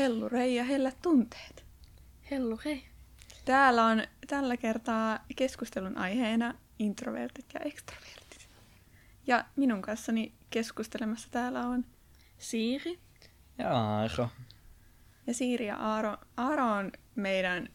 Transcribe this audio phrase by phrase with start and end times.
[0.00, 1.64] Hellurei ja hellät tunteet.
[2.30, 2.84] Hellu, hei.
[3.44, 8.48] Täällä on tällä kertaa keskustelun aiheena introvertit ja extrovertit.
[9.26, 11.84] Ja minun kanssani keskustelemassa täällä on
[12.38, 12.98] Siiri.
[13.58, 14.28] Ja Aaro.
[15.26, 16.16] ja Siiri ja Aaro.
[16.36, 17.68] Aaro on meidän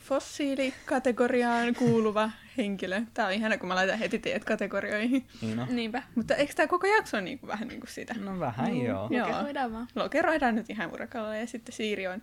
[0.00, 3.02] fossiilikategoriaan kuuluva henkilö.
[3.14, 5.26] Tää on ihana, kun mä laitan heti teidät kategorioihin.
[5.42, 5.66] Niina.
[5.70, 6.02] Niinpä.
[6.14, 8.14] Mutta eikö tämä koko jakso on niinku vähän niin kuin sitä?
[8.14, 9.08] No vähän joo.
[9.10, 9.28] Joo.
[9.28, 9.88] Lokeroidaan vaan.
[9.94, 12.22] Lokeroidaan nyt ihan urakalla ja sitten Siiri on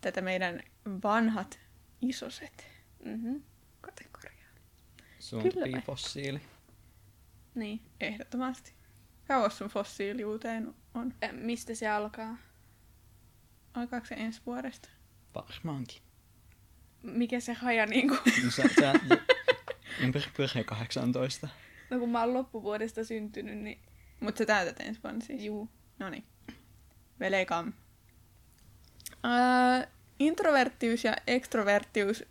[0.00, 0.62] tätä meidän
[1.04, 1.58] vanhat
[2.00, 2.66] isoset
[3.04, 3.42] Mm-hmm.
[3.80, 4.48] kategoriaa.
[5.18, 5.80] Sumpii Kyllä.
[5.86, 6.40] fossiili.
[7.54, 7.80] Niin.
[8.00, 8.72] Ehdottomasti.
[9.28, 11.14] Kauas sun fossiiliuteen on?
[11.24, 12.36] Ä, mistä se alkaa?
[13.74, 14.88] Alkaako se ensi vuodesta?
[15.34, 16.02] Varmaankin.
[17.04, 18.14] Mikä se haja niinku?
[18.44, 18.92] No sä, sä
[20.00, 21.48] ympäri pyöreä 18.
[21.90, 23.80] No kun mä oon loppuvuodesta syntynyt, niin
[24.20, 25.42] Mutta sä täytät ensi vuonna siis?
[25.42, 25.68] juu.
[25.98, 26.24] No niin.
[27.20, 27.72] Velekam.
[29.12, 29.86] Uh,
[30.18, 32.24] introverttius ja extroverttius.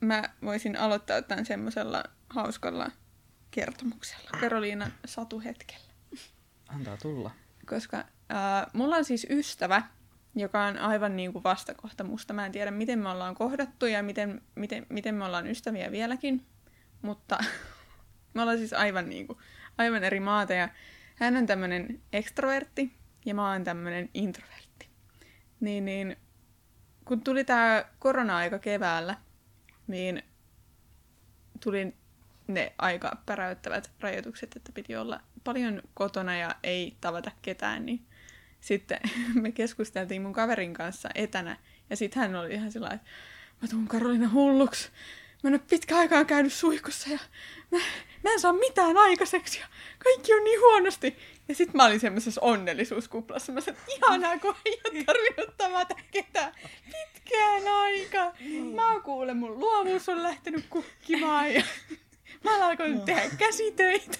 [0.00, 2.90] Mä voisin aloittaa tämän semmoisella hauskalla
[3.50, 4.30] kertomuksella.
[4.40, 5.92] Karoliina satuhetkellä.
[6.68, 7.30] Antaa tulla.
[7.66, 9.82] Koska uh, mulla on siis ystävä,
[10.34, 12.34] joka on aivan niin kuin vastakohta musta.
[12.34, 16.46] Mä en tiedä, miten me ollaan kohdattu ja miten, miten, miten me ollaan ystäviä vieläkin.
[17.02, 17.38] Mutta
[18.34, 19.38] me ollaan siis aivan, niin kuin,
[19.78, 20.52] aivan eri maata.
[20.52, 20.68] Ja
[21.14, 22.92] hän on tämmöinen ekstrovertti
[23.24, 24.88] ja mä oon tämmöinen introvertti.
[25.60, 26.16] Niin, niin
[27.04, 29.16] kun tuli tää korona-aika keväällä,
[29.86, 30.22] niin
[31.60, 31.94] tuli
[32.46, 38.06] ne aika päräyttävät rajoitukset, että piti olla paljon kotona ja ei tavata ketään, niin
[38.62, 39.00] sitten
[39.42, 41.56] me keskusteltiin mun kaverin kanssa etänä,
[41.90, 43.06] ja sitten hän oli ihan sillä että
[43.62, 44.88] mä tuun Karolina hulluksi.
[45.42, 47.18] Mä en ole pitkä aikaa käynyt suihkussa ja
[47.70, 47.78] mä,
[48.24, 49.66] mä en saa mitään aikaiseksi ja
[50.04, 51.16] kaikki on niin huonosti.
[51.48, 53.52] Ja sitten mä olin semmoisessa onnellisuuskuplassa.
[53.52, 58.32] Mä sanoin, että ihanaa, kun ei ole tarvinnut tavata ketään pitkään aikaa.
[58.74, 61.62] Mä oon kuule, mun luovuus on lähtenyt kukkimaan ja
[62.44, 64.18] mä oon alkanut tehdä käsitöitä.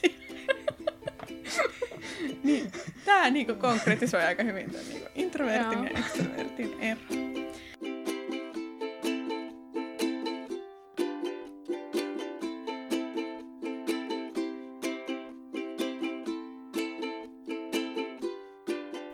[2.45, 2.73] Niin,
[3.05, 7.01] tää niinku konkretisoi aika hyvin tämän niinku introvertin ja extrovertin ero.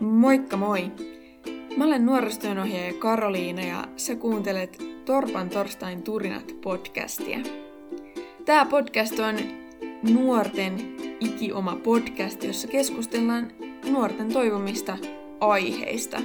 [0.00, 0.92] Moikka moi!
[1.76, 7.38] Mä olen nuorisotyönohjaaja Karoliina ja sä kuuntelet Torpan torstain turinat podcastia.
[8.44, 9.36] Tää podcast on
[10.02, 13.52] nuorten ikioma podcast, jossa keskustellaan
[13.90, 14.98] nuorten toivomista
[15.40, 16.20] aiheista.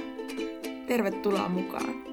[0.86, 2.04] Tervetuloa mukaan!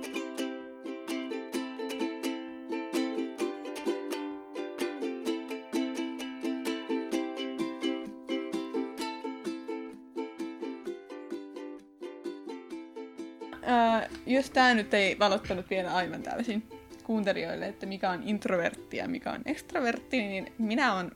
[13.64, 16.64] Öö, jos tämä nyt ei valottanut vielä aivan täysin
[17.03, 21.12] kuuntelijoille, että mikä on introvertti ja mikä on extrovertti, niin minä on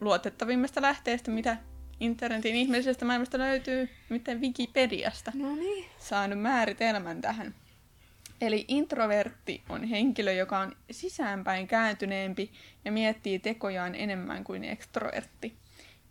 [0.00, 1.56] luotettavimmasta lähteestä, mitä
[2.00, 5.84] internetin ihmisestä maailmasta löytyy, miten Wikipediasta, No niin.
[5.98, 7.54] saanut määritelmän tähän.
[8.40, 12.52] Eli introvertti on henkilö, joka on sisäänpäin kääntyneempi
[12.84, 15.56] ja miettii tekojaan enemmän kuin extrovertti.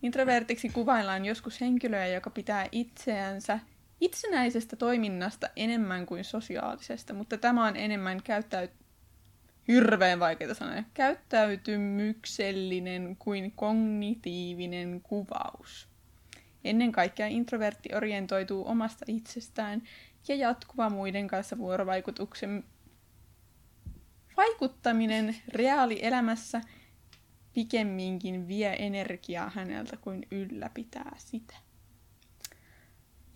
[0.02, 3.58] Introvertiksi kuvaillaan joskus henkilöä, joka pitää itseänsä
[4.00, 8.70] itsenäisestä toiminnasta enemmän kuin sosiaalisesta, mutta tämä on enemmän käyttäyt...
[9.68, 10.84] Hirveän vaikeita sanoja.
[10.94, 15.88] Käyttäytymyksellinen kuin kognitiivinen kuvaus.
[16.64, 19.82] Ennen kaikkea introvertti orientoituu omasta itsestään
[20.28, 22.64] ja jatkuva muiden kanssa vuorovaikutuksen
[24.36, 26.60] vaikuttaminen reaalielämässä
[27.54, 31.54] pikemminkin vie energiaa häneltä kuin ylläpitää sitä.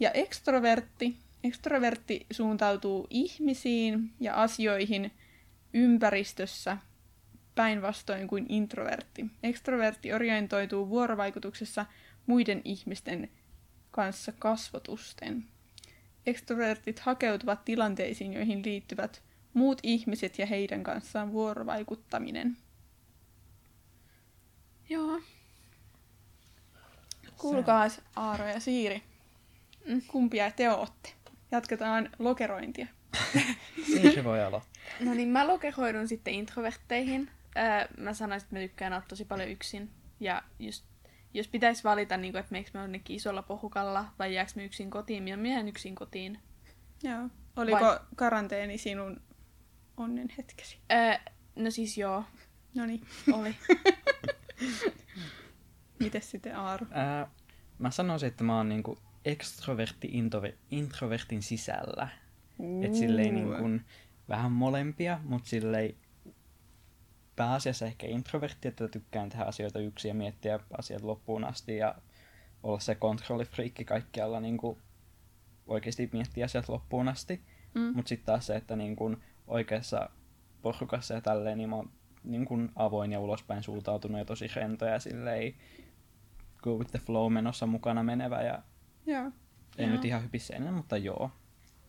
[0.00, 5.12] Ja ekstrovertti, ekstrovertti suuntautuu ihmisiin ja asioihin
[5.74, 6.78] ympäristössä
[7.54, 9.26] päinvastoin kuin introvertti.
[9.42, 11.86] Ekstrovertti orientoituu vuorovaikutuksessa
[12.26, 13.30] muiden ihmisten
[13.90, 15.44] kanssa kasvotusten.
[16.26, 19.22] Ekstrovertit hakeutuvat tilanteisiin, joihin liittyvät
[19.54, 22.56] muut ihmiset ja heidän kanssaan vuorovaikuttaminen.
[24.88, 25.20] Joo.
[27.38, 29.02] Kuulkaas Aaro ja Siiri,
[29.86, 30.02] Mm.
[30.08, 31.12] kumpia te ootte?
[31.50, 32.86] Jatketaan lokerointia.
[33.86, 34.72] Siiri voi aloittaa.
[35.00, 37.30] No niin, mä lokeroidun sitten introvertteihin.
[37.56, 39.90] Öö, mä sanoisin, että mä tykkään olla tosi paljon yksin.
[40.20, 40.84] Ja just,
[41.34, 44.90] jos pitäisi valita, niin kuin, että meikö mä jonnekin isolla pohukalla vai jääkö mä yksin
[44.90, 46.38] kotiin, niin mä yksin kotiin.
[47.02, 47.28] Joo.
[47.56, 49.20] Oliko Vai- karanteeni sinun
[49.96, 50.78] onnen hetkesi?
[50.92, 52.24] Öö, no siis joo,
[52.74, 53.06] No niin.
[53.32, 53.56] oli.
[55.98, 56.86] Mites sitten Aaro?
[56.90, 57.30] Ää,
[57.78, 60.10] mä sanoisin, että mä oon niinku ekstrovertti
[60.70, 62.08] introvertin sisällä.
[62.82, 63.84] Että silleen niin kuin,
[64.28, 65.94] vähän molempia, mutta silleen
[67.36, 71.94] pääasiassa ehkä introvertti, että tykkään tehdä asioita yksin ja miettiä asiat loppuun asti ja
[72.62, 74.78] olla se kontrollifriikki kaikkialla niin kuin
[75.66, 77.40] oikeasti miettiä asiat loppuun asti.
[77.74, 77.92] Mm.
[77.94, 79.16] Mutta sitten taas se, että niin kuin
[79.46, 80.10] oikeassa
[80.62, 81.90] porukassa ja tälleen, niin mä oon
[82.24, 85.54] niin kuin avoin ja ulospäin suuntautunut ja tosi rento ja silleen
[86.62, 88.62] go with the flow menossa mukana menevä ja
[89.06, 89.24] Joo.
[89.24, 89.32] en
[89.78, 89.90] Joo.
[89.90, 91.30] nyt ihan hypisseinä, mutta joo.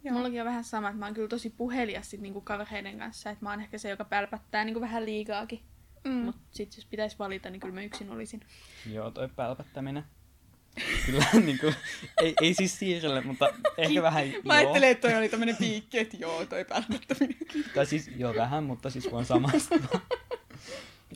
[0.03, 0.15] Joo.
[0.15, 3.45] Mullakin on vähän sama, että mä oon kyllä tosi puhelias sit niinku kavereiden kanssa, että
[3.45, 5.59] mä oon ehkä se, joka pälpättää niinku vähän liikaakin.
[6.03, 6.11] Mm.
[6.11, 6.25] Mm.
[6.25, 8.41] Mutta sit jos pitäisi valita, niin kyllä mä yksin olisin.
[8.91, 10.03] Joo, toi pälpättäminen.
[11.05, 11.75] Kyllä, niin kuin,
[12.21, 14.41] ei, ei siis siirrelle, mutta ehkä vähän joo.
[14.43, 17.37] Mä ajattelin, että toi oli tämmönen piikki, että joo, toi pälmättäminen.
[17.75, 20.01] Tai siis joo vähän, mutta siis voin samastua.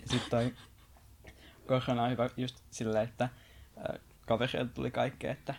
[0.06, 0.54] Sitten toi
[1.68, 5.56] korona on hyvä just silleen, että äh, kavereilta tuli kaikkea, että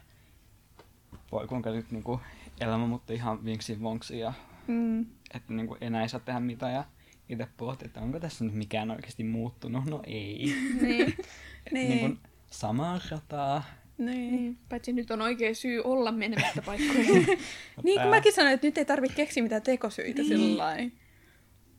[1.33, 2.21] voi kuinka nyt niinku
[2.61, 4.33] elämä muuttui ihan vinksi vonksi ja
[4.69, 5.07] Mm.
[5.35, 6.85] että niinku enää ei saa tehdä mitään ja
[7.29, 9.85] itse pohti, että onko tässä nyt mikään oikeasti muuttunut.
[9.85, 10.55] No ei.
[10.83, 11.15] Niin.
[11.73, 11.89] Niin.
[11.89, 12.19] niin kuin
[12.51, 13.65] samaa rataa.
[13.99, 14.37] niin.
[14.37, 14.59] niin.
[14.69, 17.27] Paitsi nyt on oikea syy olla menemättä paikkoihin.
[17.85, 20.29] Niin kuin mäkin sanoin, että nyt ei tarvitse keksiä mitään tekosyitä niin.
[20.29, 20.91] sillä lailla.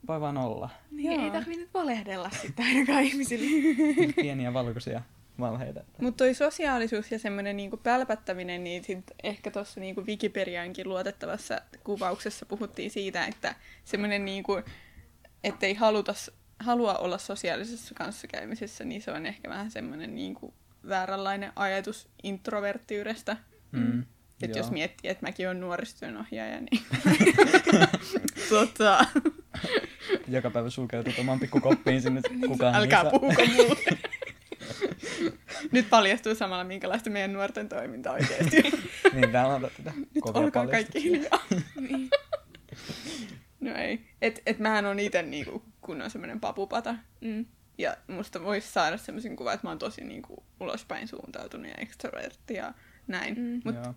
[0.08, 0.70] Voi vaan olla.
[0.92, 3.46] niin, ei tarvii nyt valehdella sitten ainakaan ihmisille.
[4.14, 5.02] Pieniä valkoisia
[5.40, 5.84] valheita.
[6.02, 12.46] Mutta toi sosiaalisuus ja semmoinen niinku pälpättäminen, niin sit ehkä tuossa niinku Wikipediankin luotettavassa kuvauksessa
[12.46, 13.56] puhuttiin siitä, että
[13.86, 14.62] semmoinen niinku,
[15.44, 16.14] ettei haluta,
[16.60, 20.54] halua olla sosiaalisessa kanssakäymisessä, niin se on ehkä vähän semmoinen niinku
[20.88, 23.38] vääränlainen ajatus introverttiydestä.
[23.72, 24.04] Mm.
[24.42, 26.84] Että jos miettii, että mäkin olen nuorisotyönohjaaja, niin
[28.50, 29.06] tota,
[30.28, 33.82] Joka päivä sulkeutut oman pikkukoppiin sinne kukaan älkää puhuko muuta.
[35.72, 38.80] Nyt paljastuu samalla, minkälaista meidän nuorten toiminta oikeasti on.
[39.14, 41.44] niin, täällä on tätä Nyt olkaa kaikki hiljaa.
[41.90, 42.10] niin.
[43.60, 44.06] No ei.
[44.22, 46.96] Et, et mähän on itse niinku kunnon semmoinen papupata.
[47.22, 47.46] Mm.
[47.78, 52.54] Ja musta voisi saada semmoisen kuvan, että mä oon tosi niinku ulospäin suuntautunut ja extrovertti
[52.54, 52.74] ja
[53.08, 53.36] näin.
[53.40, 53.62] Mm.
[53.66, 53.94] Mutta.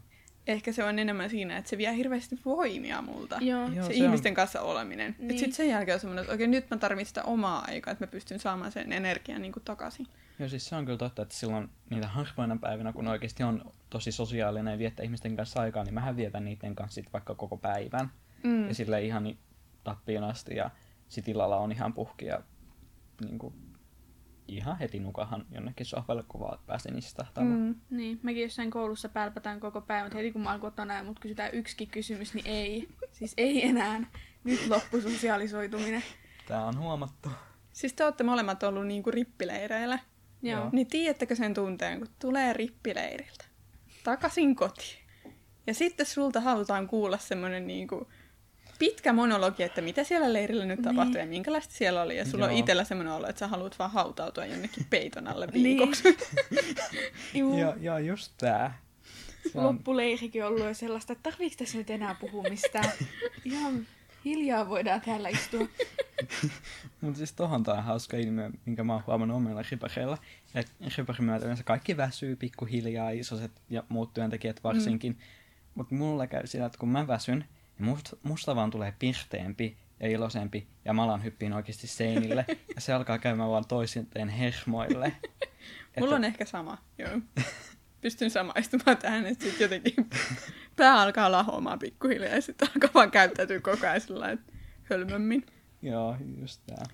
[0.46, 3.38] Ehkä se on enemmän siinä, että se vie hirveästi voimia multa.
[3.40, 3.60] Joo.
[3.60, 4.06] Joo, se, se se on.
[4.06, 5.14] ihmisten kanssa oleminen.
[5.18, 5.28] Niin.
[5.28, 5.38] Niin.
[5.38, 8.10] Sitten sen jälkeen on semmoinen, että okei, nyt mä tarvitsen sitä omaa aikaa, että mä
[8.10, 10.06] pystyn saamaan sen energian niinku takaisin.
[10.38, 14.12] Joo, siis se on kyllä totta, että silloin niitä harvoina päivinä, kun oikeasti on tosi
[14.12, 18.10] sosiaalinen ja viettää ihmisten kanssa aikaa, niin mähän vietän niiden kanssa sit vaikka koko päivän.
[18.42, 18.68] Mm.
[18.68, 19.36] Ja sille ihan
[19.84, 20.70] tappiin asti ja
[21.08, 22.42] sit illalla on ihan puhki ja
[23.20, 23.54] niin kuin,
[24.48, 27.60] ihan heti nukahan jonnekin sohvalle, kun vaan pääsen istahtamaan.
[27.60, 27.66] Mm.
[27.66, 27.96] Mm.
[27.96, 31.18] Niin, mäkin jossain koulussa pälpätään koko päivän, mutta heti kun mä alkoi ottaa näin, mut
[31.18, 32.88] kysytään yksikin kysymys, niin ei.
[33.12, 34.00] Siis ei enää.
[34.44, 36.02] Nyt loppu sosiaalisoituminen.
[36.48, 37.28] Tää on huomattu.
[37.72, 39.98] Siis te olette molemmat ollut niinku rippileireillä.
[40.42, 40.60] Joo.
[40.60, 40.70] Joo.
[40.72, 43.44] Niin tiedättekö sen tunteen, kun tulee rippileiriltä
[44.04, 45.02] takaisin kotiin.
[45.66, 48.08] Ja sitten sulta halutaan kuulla semmoinen niinku
[48.82, 52.16] pitkä monologi, että mitä siellä leirillä nyt tapahtui ja minkälaista siellä oli.
[52.16, 52.58] Ja sulla on Joo.
[52.60, 55.64] itsellä semmoinen olo, että sä haluat vaan hautautua jonnekin peiton alle Niin.
[55.64, 56.02] viikoksi.
[57.34, 57.58] Juu.
[57.58, 58.78] Joo, joo, just tää.
[59.52, 62.90] Se on, Loppuleirikin on ollut jo sellaista, että tarviiko tässä nyt enää puhua mistään.
[63.44, 63.86] Ihan
[64.24, 65.68] hiljaa voidaan täällä istua.
[67.00, 70.18] mutta siis tohon tää on hauska ilmiö, minkä mä oon huomannut omilla ripareilla.
[70.54, 75.12] Että riparin myötä yleensä kaikki väsyy pikkuhiljaa, isoset ja muut työntekijät varsinkin.
[75.12, 75.18] Mm.
[75.74, 77.44] Mutta mulla käy sillä, että kun mä väsyn,
[77.82, 82.92] niin musta, vaan tulee pirteempi ja iloisempi, ja mä alan hyppiin oikeasti seinille, ja se
[82.92, 85.12] alkaa käymään vaan toisinteen hermoille.
[86.00, 87.10] Mulla on ehkä sama, joo.
[88.00, 90.10] Pystyn samaistumaan tähän, että sitten jotenkin
[90.76, 95.46] pää alkaa lahoamaan pikkuhiljaa ja sitten alkaa vaan käyttäytyä koko ajan sillä että hölmömmin.
[95.82, 96.84] Joo, just tää.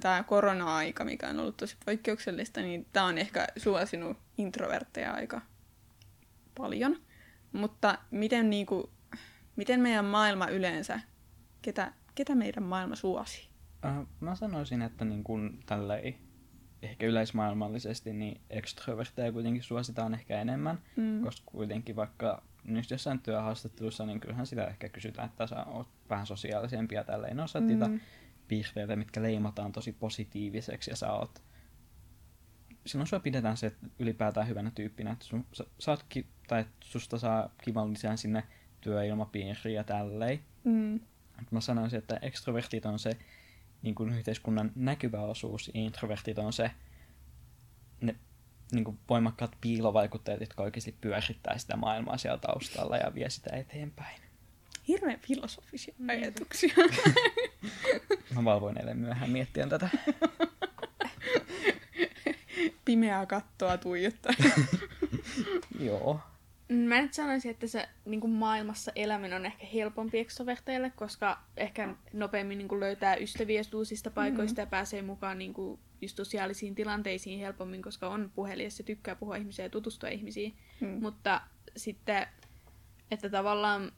[0.00, 5.40] Tämä korona-aika, mikä on ollut tosi poikkeuksellista, niin tämä on ehkä suosinut introvertteja aika
[6.58, 6.96] paljon.
[7.52, 8.90] Mutta miten, niinku,
[9.56, 11.00] miten meidän maailma yleensä,
[11.62, 13.48] ketä, ketä meidän maailma suosi?
[13.84, 16.14] Äh, mä sanoisin, että niin kun tälleen,
[16.82, 21.22] ehkä yleismaailmallisesti, niin extrovertteja kuitenkin suositaan ehkä enemmän, Mm.
[21.24, 26.26] koska kuitenkin vaikka nyt jossain työhaastattelussa, niin kyllähän sitä ehkä kysytään, että sä oot vähän
[26.26, 27.36] sosiaalisempi ja tälleen.
[27.36, 28.00] No sä mm.
[28.50, 31.42] Piirteitä, mitkä leimataan tosi positiiviseksi ja sä oot
[32.86, 36.76] silloin sua pidetään se että ylipäätään hyvänä tyyppinä, että sun, sä, sä ki- tai että
[36.84, 38.42] susta saa kivan lisän sinne
[38.80, 40.40] työilmapiiriin ja tälleen.
[40.64, 41.00] Mm.
[41.50, 43.16] Mä sanoisin, että extrovertit on se
[43.82, 46.70] niin kuin yhteiskunnan näkyvä osuus, ja introvertit on se
[48.00, 48.16] ne
[48.72, 54.20] niin kuin voimakkaat piilovaikutteet, jotka oikeasti pyörittää sitä maailmaa siellä taustalla ja vie sitä eteenpäin.
[54.88, 56.08] hirveän filosofisia Mm.
[56.08, 56.74] ajatuksia.
[58.34, 59.88] Mä valvoin eilen myöhään miettien tätä.
[62.84, 64.32] Pimeää kattoa tuijottaa.
[65.80, 66.20] Joo.
[66.68, 71.94] Mä nyt sanoisin, että se niin kuin maailmassa eläminen on ehkä helpompi ekstroverteille, koska ehkä
[72.12, 74.62] nopeammin niin kuin löytää ystäviä uusista paikoista mm.
[74.62, 79.36] ja pääsee mukaan niin kuin just sosiaalisiin tilanteisiin helpommin, koska on puhelias ja tykkää puhua
[79.36, 80.54] ihmisiä ja tutustua ihmisiin.
[80.80, 80.88] Mm.
[80.88, 81.40] Mutta
[81.76, 82.26] sitten,
[83.10, 83.92] että tavallaan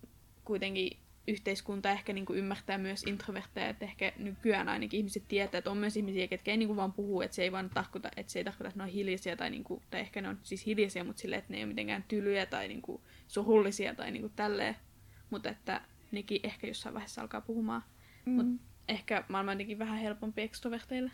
[0.45, 0.99] kuitenkin
[1.29, 5.77] yhteiskunta ehkä niin kuin ymmärtää myös introvertteja, että ehkä nykyään ainakin ihmiset tietää, että on
[5.77, 8.39] myös ihmisiä, ketkä ei niin kuin vaan puhu, että se ei vaan tarkoita, että se
[8.39, 11.05] ei tarkoita, että ne on hiljaisia tai, niin kuin, tai ehkä ne on siis hiljaisia,
[11.05, 14.33] mutta silleen, että ne ei ole mitenkään tylyjä tai niin kuin surullisia tai niin kuin
[14.37, 14.77] tälleen,
[15.31, 15.81] mutta että
[16.13, 17.83] nekin ehkä jossain vaiheessa alkaa puhumaan.
[18.25, 18.33] Mm.
[18.33, 21.11] Mutta ehkä maailma on jotenkin vähän helpompi ekstroverteille.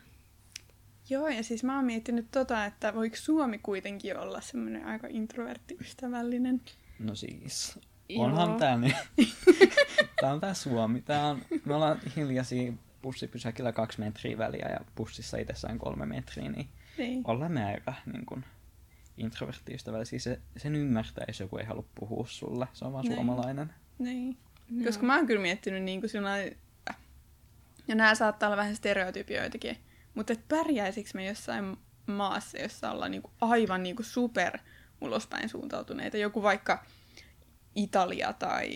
[1.10, 6.60] Joo, ja siis mä oon miettinyt tota, että voiko Suomi kuitenkin olla semmoinen aika introverttiystävällinen.
[6.98, 8.24] No siis, Joo.
[8.24, 8.92] onhan tää nyt.
[10.20, 11.02] tää on tää Suomi.
[11.02, 12.72] Tää on, me ollaan hiljaisia
[13.02, 17.22] bussipysäkillä kaksi metriä väliä ja bussissa itsessään kolme metriä, niin Niin.
[17.26, 18.44] ollaan me aika niin kun,
[19.16, 20.18] introverttiystävällisiä.
[20.18, 22.68] Se, sen ymmärtää, jos joku ei halua puhua sulle.
[22.72, 23.14] Se on vaan Niin.
[23.14, 23.72] suomalainen.
[23.98, 24.36] niin.
[24.70, 24.86] Joo.
[24.86, 26.10] Koska mä oon kyllä miettinyt niin kuin
[27.88, 29.76] ja nämä saattaa olla vähän stereotypioitakin,
[30.14, 34.58] mutta et pärjäisikö me jossain maassa, jossa ollaan niin kuin aivan niin kuin super
[35.00, 36.84] ulospäin suuntautuneita, joku vaikka
[37.78, 38.70] Italia tai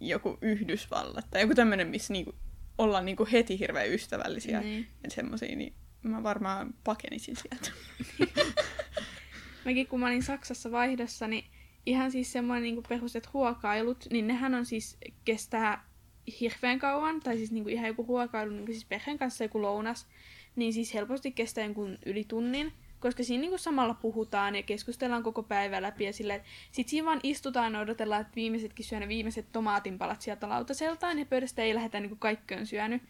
[0.00, 2.36] joku Yhdysvallat tai joku tämmöinen, missä niin kuin
[2.78, 4.86] ollaan niin kuin heti hirveän ystävällisiä Niin.
[5.04, 7.70] ja semmoisia, niin mä varmaan pakenisin sieltä.
[9.64, 11.44] Mäkin kun mä olin Saksassa vaihdossa, niin
[11.86, 15.90] ihan siis semmoinen niin peruset ruokailut, niin nehän on siis kestää
[16.40, 19.62] hirveän kauan, tai siis niin kuin ihan joku ruokailu, niin kuin siis perheen kanssa joku
[19.62, 20.06] lounas,
[20.56, 25.22] niin siis helposti kestää jonkun yli tunnin, koska siinä niin kuin samalla puhutaan ja keskustellaan
[25.22, 29.00] koko päivä läpi ja silleen, että sit siinä vaan istutaan ja odotellaan, että viimeisetkin syö
[29.00, 33.02] ne viimeiset tomaatinpalat sieltä lautaseltaan ja pöydästä ei lähdetä niin kuin syönyt.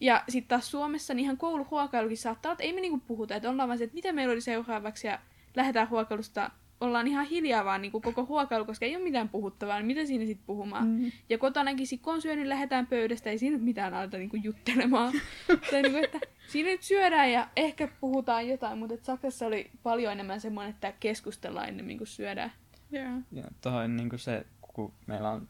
[0.00, 3.68] Ja sitten taas Suomessa niin ihan kouluruokailukin saattaa että ei me niinku puhuta, että ollaan
[3.68, 5.18] vaan se, että mitä meillä oli seuraavaksi ja
[5.56, 9.86] lähdetään ruokailusta, ollaan ihan hiljaa vaan niinku koko ruokailu, koska ei ole mitään puhuttavaa, niin
[9.86, 10.88] mitä siinä sitten puhumaan.
[10.88, 11.12] Mm.
[11.28, 15.12] Ja kotonakin sit kun on syönyt, lähdetään pöydästä, ei siinä nyt mitään aleta niinku juttelemaan.
[15.70, 16.18] tai niinku, että
[16.48, 20.92] siinä nyt syödään ja ehkä puhutaan jotain, mutta et Saksassa oli paljon enemmän semmoinen, että
[21.00, 22.52] keskustellaan ennemmin kuin syödään.
[22.90, 23.12] Joo.
[23.32, 25.48] Ja toi niin se, kun meillä on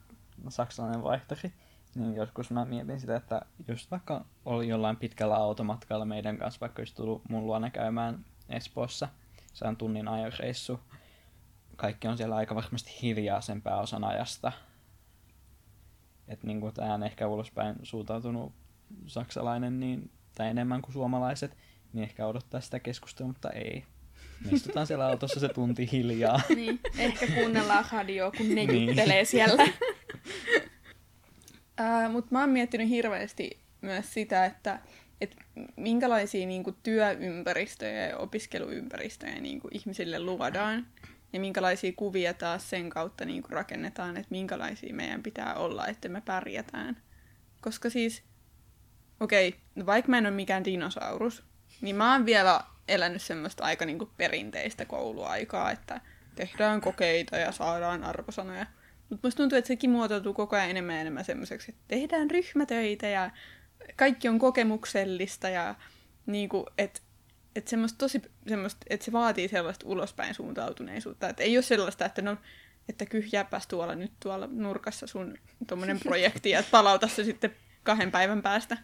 [0.48, 1.52] saksalainen vaihtori,
[1.94, 6.80] niin joskus mä mietin sitä, että just vaikka oli jollain pitkällä automatkalla meidän kanssa, vaikka
[6.80, 9.08] olisi tullut mun luona käymään Espoossa,
[9.52, 10.80] se on tunnin ajoreissu,
[11.78, 14.52] kaikki on siellä aika varmasti hiljaa sen pääosan ajasta.
[16.28, 18.52] Että niin kuin tämä on ehkä ulospäin suuntautunut
[19.06, 21.56] saksalainen niin, tai enemmän kuin suomalaiset,
[21.92, 23.84] niin ehkä odottaa sitä keskustelua, mutta ei.
[24.44, 26.40] Me istutaan siellä autossa se tunti hiljaa.
[26.56, 28.86] Niin, ehkä kuunnellaan radioa, kun ne Niin.
[28.88, 29.66] juttelee siellä.
[31.76, 34.80] Ää, Mutta mä oon miettinyt hirveästi myös sitä, että
[35.20, 35.36] et
[35.76, 40.86] minkälaisia niinku, työympäristöjä ja opiskeluympäristöjä niinku, ihmisille luodaan.
[41.32, 46.20] Ja minkälaisia kuvia taas sen kautta niinku, rakennetaan, että minkälaisia meidän pitää olla, että me
[46.20, 46.96] pärjätään.
[47.60, 48.22] Koska siis,
[49.20, 51.44] okei, okay, vaikka mä en ole mikään dinosaurus,
[51.80, 56.00] niin mä oon vielä elänyt semmoista aika niinku, perinteistä kouluaikaa, että
[56.34, 58.66] tehdään kokeita ja saadaan arvosanoja.
[59.08, 63.08] Mutta musta tuntuu, että sekin muotoutuu koko ajan enemmän ja enemmän semmoiseksi, että tehdään ryhmätöitä
[63.08, 63.30] ja
[63.96, 65.74] kaikki on kokemuksellista ja
[66.26, 67.00] niinku, että
[67.56, 71.28] et semmoista tosi, semmoista, että se vaatii sellaista ulospäin suuntautuneisuutta.
[71.28, 72.36] Että ei ole sellaista, että no,
[72.88, 75.34] että kyhjääpäs tuolla nyt tuolla nurkassa sun
[75.66, 78.78] tommonen projekti ja palauta se sitten kahden päivän päästä.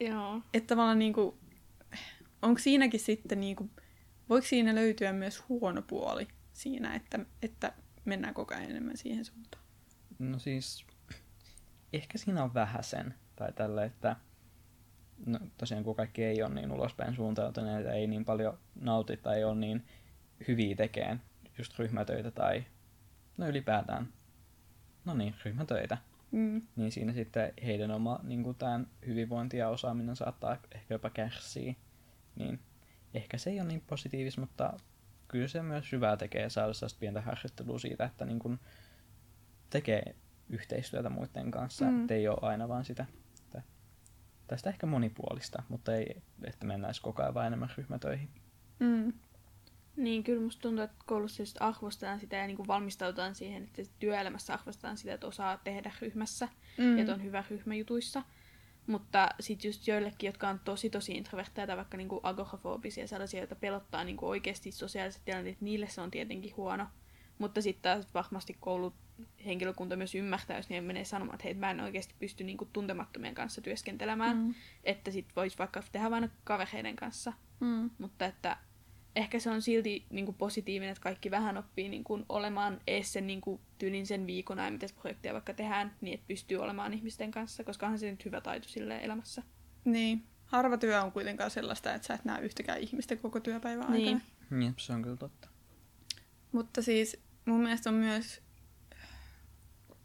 [0.00, 0.40] Joo.
[0.54, 1.38] Että tavallaan niinku,
[2.42, 3.70] onko siinäkin sitten niinku,
[4.28, 7.72] voiko siinä löytyä myös huono puoli siinä, että, että
[8.04, 9.64] mennään koko ajan enemmän siihen suuntaan?
[10.18, 10.86] No siis,
[11.92, 13.14] ehkä siinä on vähäsen.
[13.36, 14.16] Tai tälle, että
[15.26, 19.54] no, tosiaan kun kaikki ei ole niin ulospäin suuntautuneita, ei niin paljon nauti tai ole
[19.54, 19.84] niin
[20.48, 21.20] hyviä tekeen
[21.58, 22.64] just ryhmätöitä tai
[23.36, 24.08] no ylipäätään,
[25.04, 25.98] no niin, ryhmätöitä.
[26.30, 26.62] Mm.
[26.76, 31.74] Niin siinä sitten heidän oma niin tämän hyvinvointi ja osaaminen saattaa ehkä jopa kärsiä.
[32.36, 32.60] Niin
[33.14, 34.72] ehkä se ei ole niin positiivista, mutta
[35.28, 38.58] kyllä se myös hyvää tekee saada sellaista pientä harjoittelua siitä, että niin kuin
[39.70, 40.14] tekee
[40.48, 42.00] yhteistyötä muiden kanssa, Mm.
[42.00, 43.06] ettei ole aina vaan sitä,
[44.46, 48.28] tästä ehkä monipuolista, mutta ei, että mennään koko ajan vaan enemmän ryhmätöihin.
[48.78, 49.12] Mm.
[49.96, 53.82] Niin, kyllä musta tuntuu, että koulussa just arvostetaan sitä ja niin kuin valmistaudutaan siihen, että
[53.98, 56.48] työelämässä arvostetaan sitä, että osaa tehdä ryhmässä
[56.78, 56.84] Mm.
[56.84, 56.96] mm.
[56.96, 58.22] ja että on hyvä ryhmäjutuissa.
[58.86, 63.56] Mutta sitten just joillekin, jotka on tosi tosi introvertteja tai vaikka niinku agorafobisia, sellaisia, joita
[63.56, 66.86] pelottaa niinku oikeasti sosiaaliset tilanteet, niille se on tietenkin huono.
[67.38, 68.94] Mutta sitten taas varmasti koulut
[69.46, 72.70] henkilökunta myös ymmärtää, jos ne menee sanomaan, että hei, mä en oikeasti pysty niin kuin,
[72.72, 74.36] tuntemattomien kanssa työskentelemään.
[74.36, 74.54] Mm.
[74.84, 77.32] Että sit voisi vaikka tehdä vain kavereiden kanssa.
[77.60, 77.90] Mm.
[77.98, 78.56] Mutta että
[79.16, 83.12] ehkä se on silti niin kuin, positiivinen, että kaikki vähän oppii niin kuin, olemaan ees
[83.12, 86.94] sen niin kuin, tyylin sen viikon ajan, mitä projekteja vaikka tehdään, niin että pystyy olemaan
[86.94, 89.42] ihmisten kanssa, koska onhan se nyt hyvä taito sille elämässä.
[89.84, 90.24] Niin.
[90.44, 94.04] Harva työ on kuitenkaan sellaista, että sä et näe yhtäkään ihmistä koko työpäivän aikana.
[94.04, 94.22] Niin.
[94.50, 95.48] Niin, se on kyllä totta.
[96.52, 98.42] Mutta siis mun mielestä on myös,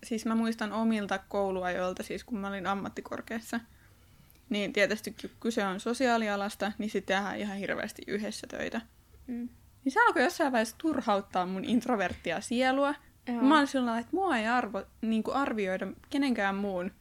[0.03, 3.59] siis mä muistan omilta kouluajoilta, siis kun mä olin ammattikorkeassa,
[4.49, 8.81] niin tietysti kun kyse on sosiaalialasta, niin sitten tehdään ihan hirveästi yhdessä töitä.
[9.27, 9.49] Mm.
[9.83, 12.95] Niin se alkoi jossain vaiheessa turhauttaa mun introverttia sielua.
[13.27, 13.41] Joo.
[13.41, 16.91] Mä olin sillä että mua ei arvo, niin arvioida kenenkään muun.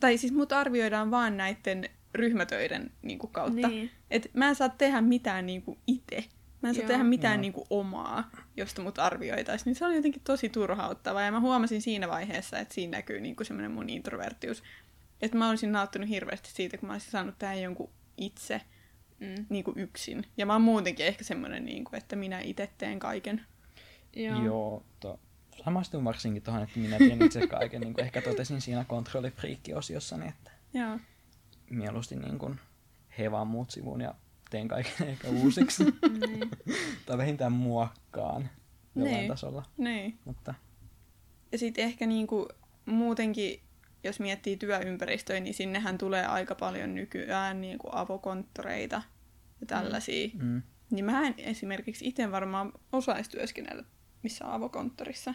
[0.00, 3.68] Tai siis mut arvioidaan vaan näiden ryhmätöiden niin kuin, kautta.
[3.68, 3.90] Niin.
[4.10, 6.24] Et mä en saa tehdä mitään niin kuin, itse.
[6.62, 7.40] Mä en saa tehdä mitään Joo.
[7.40, 9.64] niin kuin, omaa, josta mut arvioitaisiin.
[9.64, 11.22] Niin se oli jotenkin tosi turhauttavaa.
[11.22, 14.62] Ja mä huomasin siinä vaiheessa, että siinä näkyy niin kuin, semmoinen mun introvertius.
[15.22, 18.60] Että mä olisin nauttinut hirveästi siitä, kun mä olisin saanut tehdä jonkun itse
[19.20, 19.46] Mm.
[19.48, 20.26] niin kuin yksin.
[20.36, 23.46] Ja mä oon muutenkin ehkä semmoinen, niin kuin, että minä itse teen kaiken.
[24.16, 24.44] Joo.
[24.44, 25.20] Joo to,
[25.64, 27.80] samastun varsinkin tuohon, että minä teen itse kaiken.
[27.80, 30.98] niin kuin ehkä totesin siinä kontrollifriikki-osiossani, että Joo.
[31.70, 32.60] mieluusti niin kuin
[33.18, 34.14] he vaan muut sivuun ja
[34.50, 35.84] teen kaiken eikä uusiksi.
[35.84, 36.50] Niin.
[37.06, 38.50] tai vähintään muokkaan
[38.94, 39.28] jollain Niin.
[39.28, 39.62] tasolla.
[39.76, 40.18] Niin.
[40.24, 40.54] Mutta
[41.52, 42.48] Ja sitten ehkä niinku
[42.86, 43.60] muutenkin,
[44.04, 49.02] jos miettii työympäristöjä, niin sinnehän tulee aika paljon nykyään niinku avokonttoreita
[49.60, 50.28] ja tällaisia.
[50.34, 50.44] Mm.
[50.44, 53.84] mm, Niin mä en esimerkiksi itse varmaan osaisi työskennellä
[54.22, 55.34] missään avokonttorissa.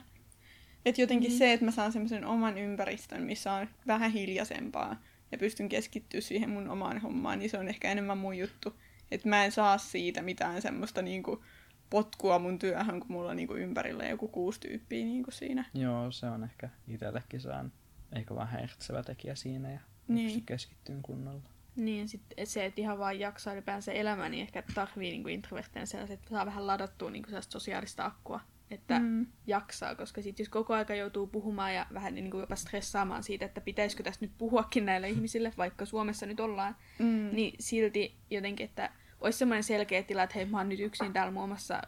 [0.85, 1.37] Et jotenkin mm.
[1.37, 6.49] se, että mä saan semmoisen oman ympäristön, missä on vähän hiljaisempaa ja pystyn keskittyä siihen
[6.49, 8.73] mun omaan hommaan, niin se on ehkä enemmän mun juttu.
[9.11, 11.43] Että mä en saa siitä mitään semmoista niinku
[11.89, 15.65] potkua mun työhön, kun mulla on niinku ympärillä joku kuusi tyyppiä niinku siinä.
[15.73, 17.71] joo, se on ehkä itsellekin saan
[18.15, 20.45] ehkä vähän hertsevä tekijä siinä ja Niin.
[20.45, 21.41] keskittyyn kunnolla.
[21.75, 26.19] Niin, sit se, että ihan vaan jaksaa ylipäänsä elämää, niin ehkä tarvii niinku introvertteina sellaiset,
[26.19, 28.39] että saa vähän ladattua niinku sosiaalista akkua,
[28.71, 29.25] että mm.
[29.47, 33.61] Jaksaa, koska sit jos koko aika joutuu puhumaan ja vähän niinku jopa stressaamaan siitä, että
[33.61, 37.29] pitäisikö tästä nyt puhuakin näille ihmisille, vaikka Suomessa nyt ollaan, Mm.
[37.35, 38.89] niin silti jotenkin, että
[39.21, 41.81] olisi semmoinen selkeä tila, että hei, mä oon nyt yksin täällä muomassa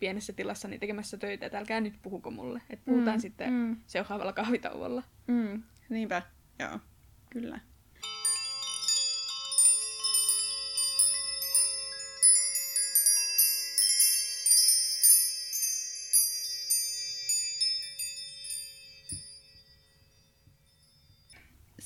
[0.00, 2.62] pienessä tilassa niin tekemässä töitä, että älkää nyt puhuko mulle.
[2.70, 3.76] Että puhutaan Mm, sitten mm.
[3.86, 5.02] seuraavalla kahvitauolla.
[5.26, 5.62] Mm.
[5.88, 6.22] Niinpä,
[6.58, 6.78] joo,
[7.30, 7.60] kyllä.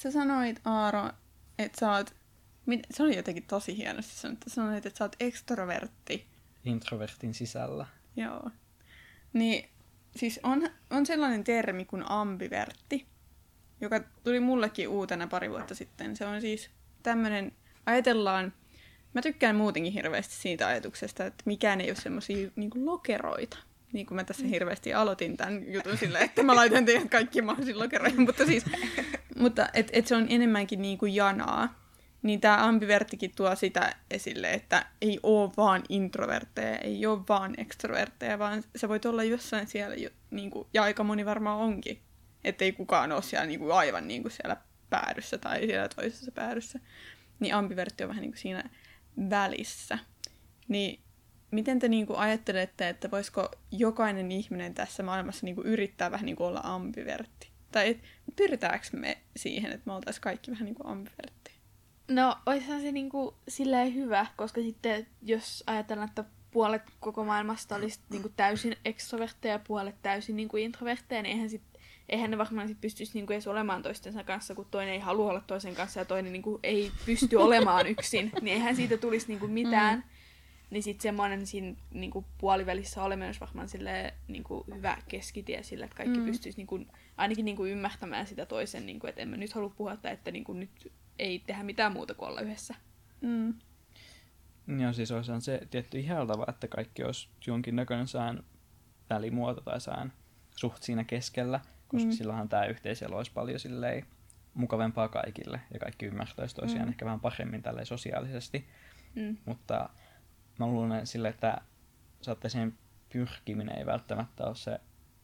[0.07, 1.11] Sä sanoit, Aaro,
[1.59, 2.15] että sä oot...
[2.67, 4.49] mit- Se oli jotenkin tosi hienosti sanottu.
[4.51, 6.27] Sä sanoit, että sä oot ekstrovertti.
[6.65, 7.87] Introvertin sisällä.
[8.17, 8.51] Joo.
[9.33, 9.69] Niin,
[10.17, 13.07] siis on, on sellainen termi kuin ambivertti,
[13.81, 16.17] joka tuli mullekin uutena pari vuotta sitten.
[16.17, 16.71] Se on siis
[17.03, 17.53] tämmöinen,
[17.87, 18.53] ajatellaan,
[19.15, 23.59] mä tykkään muutenkin hirveästi siitä ajatuksesta, että mikään ei ole semmoisia niin lokeroita.
[23.93, 27.79] Niin kuin mä tässä hirveästi aloitin tämän jutun sillä, että mä laitan teidät kaikki mahdollisiin
[27.79, 28.65] lokeroihin, mutta siis,
[29.39, 31.87] mutta et, et se on enemmänkin niin kuin janaa.
[32.23, 38.39] Niin tämä ambiverttikin tuo sitä esille, että ei ole vaan introvertteja, ei ole vaan ekstrovertteja,
[38.39, 42.01] vaan sä voit olla jossain siellä, jo, niin kuin, ja aika moni varmaan onkin.
[42.45, 44.57] Että ei kukaan ole siellä niin kuin, aivan niin kuin siellä
[44.91, 46.81] päädyssä tai siellä toisessa päädyssä.
[47.41, 48.71] Niin ambivertti on vähän niin kuin siinä
[49.31, 49.99] välissä.
[50.69, 51.01] Niin
[51.51, 56.27] miten te niin kuin, ajattelette, että voisiko jokainen ihminen tässä maailmassa niin kuin, yrittää vähän
[56.27, 57.56] niin kuin, olla ambivertti?
[57.77, 58.01] Tai et,
[58.37, 61.51] pyritäänkö me siihen, että me oltaisiin kaikki vähän niin kuin ambivertti?
[62.09, 68.01] No, olisihan se niinku silleen hyvä, koska sitten jos ajatellaan, että puolet koko maailmasta olisi
[68.11, 71.63] niinku täysin ekstrovertteja ja puolet täysin niinku introvertteja, niin eihän, sit,
[72.09, 75.43] eihän ne varmaan sit pystyisi niinku edes olemaan toistensa kanssa, kun toinen ei halua olla
[75.47, 79.99] toisen kanssa ja toinen niinku ei pysty olemaan yksin, niin eihän siitä tulisi niinku mitään.
[79.99, 80.03] Mm.
[80.71, 85.97] Niin sitten semmoinen siinä niinku puolivälissä oleminen olisi varmaan silleen, niinku hyvä keskitie sille, että
[85.97, 86.25] kaikki Mm.
[86.25, 86.31] mm.
[86.31, 86.81] pystyisi niinku,
[87.17, 90.53] ainakin niinku ymmärtämään sitä toisen, niinku, että en mä nyt halua puhua, tai että niinku
[90.53, 92.75] nyt ei tehdä mitään muuta kuin olla yhdessä.
[93.21, 93.55] Mm.
[94.81, 98.45] Ja siis olisihan se tietty ihailtava, että kaikki olisi jonkinnäköinen sään
[99.11, 100.13] välimuoto tai sään
[100.57, 102.13] suht siinä keskellä, koska Mm.
[102.13, 104.07] silloinhan tämä yhteiselo olisi paljon silleen
[104.55, 106.89] mukavempaa kaikille ja kaikki ymmärtäisi toisiaan Mm.
[106.89, 108.67] ehkä vähän paremmin tälleen sosiaalisesti.
[109.15, 109.37] Mm.
[109.45, 109.91] Mutta
[110.59, 111.59] mä luulen sille, että
[112.23, 112.79] saatteeseen
[113.13, 114.81] pyrkiminen ei välttämättä ole se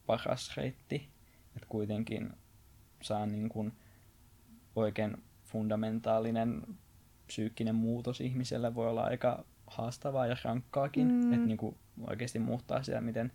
[0.06, 1.11] paras reitti.
[1.56, 2.30] Että kuitenkin
[3.02, 3.72] saa niin kuin
[4.76, 6.62] oikein fundamentaalinen
[7.26, 11.08] psyykkinen muutos ihmiselle voi olla aika haastavaa ja rankkaakin.
[11.08, 11.32] Mm.
[11.32, 13.32] Että niin kuin oikeasti muuttaa sitä, miten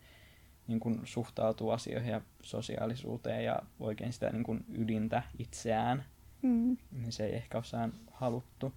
[0.67, 6.05] niin kuin suhtautuu asioihin ja sosiaalisuuteen ja oikein sitä niin kuin ydintä itseään,
[6.41, 6.77] Mm.
[6.91, 8.73] niin se ei ehkä ole haluttu.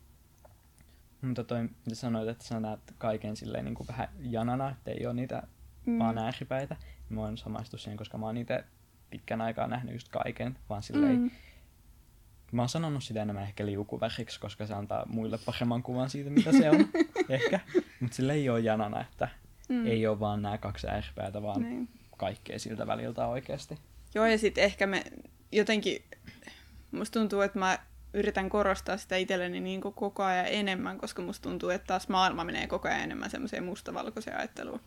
[1.23, 5.07] Mutta toi, mitä sanoit, että sä näet kaiken silleen niin kuin vähän janana, että ei
[5.07, 5.43] ole niitä
[5.87, 5.99] mm.
[5.99, 8.65] vaan ääripäitä, niin mä voin samaistua siihen, koska mä oon itse
[9.11, 11.31] pitkän aikaa nähnyt just kaiken, vaan silleen, mm.
[12.53, 16.53] mä oon sanonut sitä enemmän ehkä liukuväriksi, koska se antaa muille paremman kuvan siitä, mitä
[16.53, 16.89] se on,
[17.29, 17.61] ehkä.
[18.01, 19.29] Mutta sille ei ole janana, että
[19.69, 19.87] mm.
[19.87, 21.89] ei ole vaan nämä kaksi ääripäätä, vaan niin.
[22.17, 23.79] kaikkea siltä väliltä oikeasti.
[24.15, 25.05] Joo, ja sitten ehkä me
[25.53, 26.03] jotenkin,
[26.91, 27.79] musta tuntuu, että mä
[28.15, 32.67] yritän korostaa sitä itselleni niin koko ajan enemmän, koska musta tuntuu, että taas maailma menee
[32.67, 34.81] koko ajan enemmän semmoiseen mustavalkoiseen ajatteluun.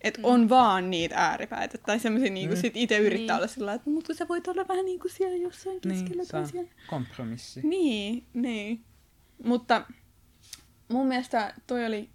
[0.00, 0.24] Että mm.
[0.24, 1.78] on vaan niitä ääripäitä.
[1.78, 2.60] Tai semmoisia niinku mm.
[2.60, 3.42] sit itse yrittää niin.
[3.42, 6.22] olla sillä että mutta sä voit olla vähän niinku siellä jossain niin, keskellä.
[6.52, 7.60] Niin, on kompromissi.
[7.62, 8.84] Niin, niin.
[9.44, 9.84] Mutta
[10.88, 12.08] mun mielestä toi oli,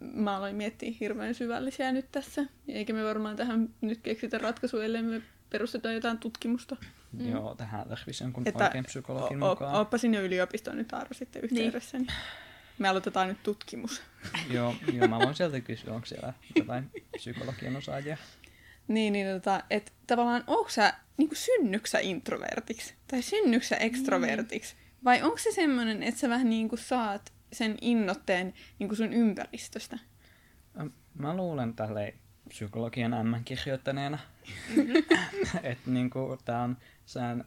[0.00, 2.44] mä aloin miettiä hirveän syvällisiä nyt tässä.
[2.68, 6.76] Eikä me varmaan tähän nyt keksitä ratkaisuja, ellei me perustetaan jotain tutkimusta.
[7.12, 7.30] Mm.
[7.30, 9.74] Joo, tähän tarvitsisi jonkun että oikein psykologin o- mukaan.
[9.74, 11.98] Oppa sinne yliopistoon nyt Aaro sitten yhteydessä.
[11.98, 12.08] Niin.
[12.78, 14.02] Niin me aloitetaan nyt tutkimus.
[14.54, 18.16] joo, joo, mä voin sieltä kysyä, onko siellä jotain psykologian osaajia.
[18.88, 24.74] Niin, niin tota, että tavallaan onko sä niin synnyksä introvertiksi tai synnyksä ekstrovertiksi?
[24.74, 25.04] Mm.
[25.04, 29.12] Vai onko se semmoinen, että sä vähän niin kuin saat sen innotteen niin kuin sun
[29.12, 29.98] ympäristöstä?
[31.14, 32.14] Mä luulen tälleen
[32.48, 34.18] psykologian M kirjoittaneena,
[34.76, 34.96] mm-hmm.
[35.70, 36.10] että niin
[36.44, 37.44] tämä on sään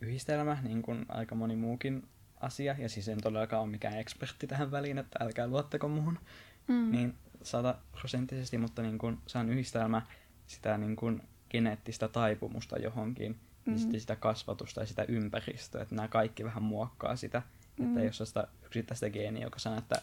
[0.00, 2.08] yhdistelmä, niin kuin aika moni muukin
[2.40, 6.18] asia, ja siis en todellakaan ole mikään ekspertti tähän väliin, että älkää luottako muuhun,
[6.68, 6.92] mm.
[6.92, 10.02] niin sataprosenttisesti, mutta niin kuin, se on yhdistelmä
[10.46, 13.72] sitä niin kuin geneettistä taipumusta johonkin, mm.
[13.72, 17.42] ja sitten sitä kasvatusta ja sitä ympäristöä, että nämä kaikki vähän muokkaa sitä,
[17.78, 17.86] mm.
[17.86, 20.02] että jos on sitä yksittäistä geeniä, joka sanoo, että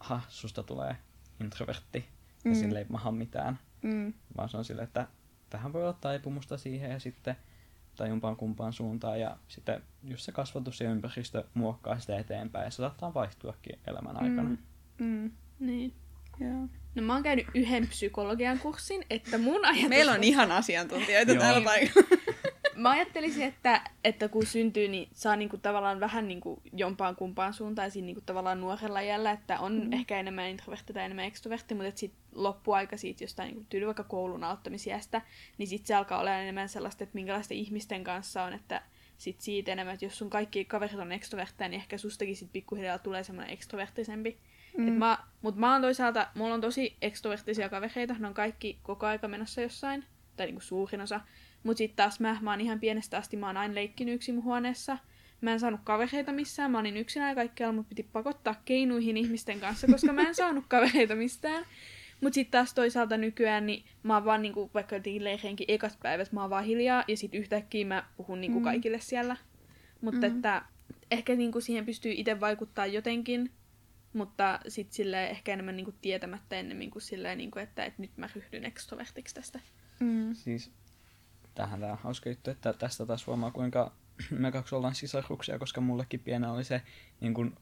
[0.00, 0.96] aha, susta tulee
[1.40, 2.04] introvertti,
[2.44, 2.50] mm.
[2.50, 4.12] ja sille ei maha mitään, mm.
[4.36, 5.06] vaan se on sille, että
[5.50, 7.36] tähän voi olla taipumusta siihen, ja sitten
[7.96, 12.70] tai jompaan kumpaan suuntaan ja sitten just se kasvatus ja ympäristö muokkaa sitä eteenpäin ja
[12.70, 14.48] se saattaa vaihtuakin elämän aikana.
[14.48, 14.58] Mm.
[14.98, 15.30] Mm.
[15.58, 15.92] Niin.
[16.40, 16.68] Joo.
[16.94, 19.88] No mä oon käynyt yhden psykologian kurssin, että mun ajatus...
[19.88, 22.08] Meillä on ihan asiantuntijoita täällä paikalla.
[22.76, 27.90] mä ajattelisin, että, että kun syntyy, niin saa niinku tavallaan vähän niinku jompaan kumpaan suuntaan
[27.90, 29.92] siinä niinku tavallaan nuorella jällä, että on mm.
[29.92, 34.44] ehkä enemmän introvertti tai enemmän ekstrovertti, mutta sitten loppuaika siitä jostain niinku tyyli vaikka koulun
[34.44, 35.22] aloittamisiästä,
[35.58, 38.82] niin sitten se alkaa olla enemmän sellaista, että minkälaisten ihmisten kanssa on, että
[39.18, 42.98] sit siitä enemmän, että jos sun kaikki kaverit on ekstrovertteja, niin ehkä sustakin sit pikkuhiljaa
[42.98, 44.38] tulee semmoinen ekstroverttisempi.
[44.76, 44.92] Mm.
[44.92, 49.28] mä, mut mä oon toisaalta, mulla on tosi ekstroverttisia kavereita, ne on kaikki koko aika
[49.28, 50.04] menossa jossain,
[50.36, 51.20] tai niinku suurin osa.
[51.66, 54.44] Mut sit taas mä, mä oon ihan pienestä asti, mä oon aina leikkinyt yksin mun
[54.44, 54.98] huoneessa.
[55.40, 59.86] Mä en saanut kavereita missään, mä olin yksinään kaikkialla, mut piti pakottaa keinuihin ihmisten kanssa,
[59.86, 61.64] koska mä en saanut kavereita mistään.
[62.20, 66.40] Mut sitten taas toisaalta nykyään, niin mä oon vaan niinku, vaikka leireenkin ekat päivät, mä
[66.40, 68.64] oon vaan hiljaa, ja sitten yhtäkkiä mä puhun niinku mm.
[68.64, 69.36] kaikille siellä.
[70.00, 70.36] Mutta mm.
[70.36, 70.62] että
[71.10, 73.50] ehkä niinku siihen pystyy itse vaikuttaa jotenkin,
[74.12, 78.28] mutta sitten sille ehkä enemmän niinku tietämättä ennemmin kuin silleen, niinku, että et nyt mä
[78.34, 79.60] ryhdyn ekstrovertiksi tästä.
[80.00, 80.34] Mm.
[80.34, 80.70] Siis
[81.56, 83.92] tähän tämä hauska juttu, että tästä taas huomaa kuinka
[84.30, 86.82] me kaksi ollaan sisaruksia, koska mullekin pienä oli se
[87.20, 87.56] niin kuin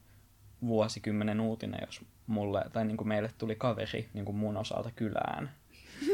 [0.61, 5.51] vuosikymmenen uutinen, jos mulle tai niin kuin meille tuli kaveri niin kuin mun osalta kylään.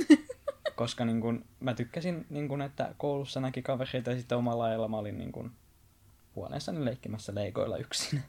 [0.75, 4.87] koska niin kuin, mä tykkäsin, niin kuin, että koulussa näki kavereita ja sitten omalla ajalla
[4.87, 5.51] mä olin niin kuin,
[6.35, 8.23] huoneessani leikkimässä leikoilla yksin.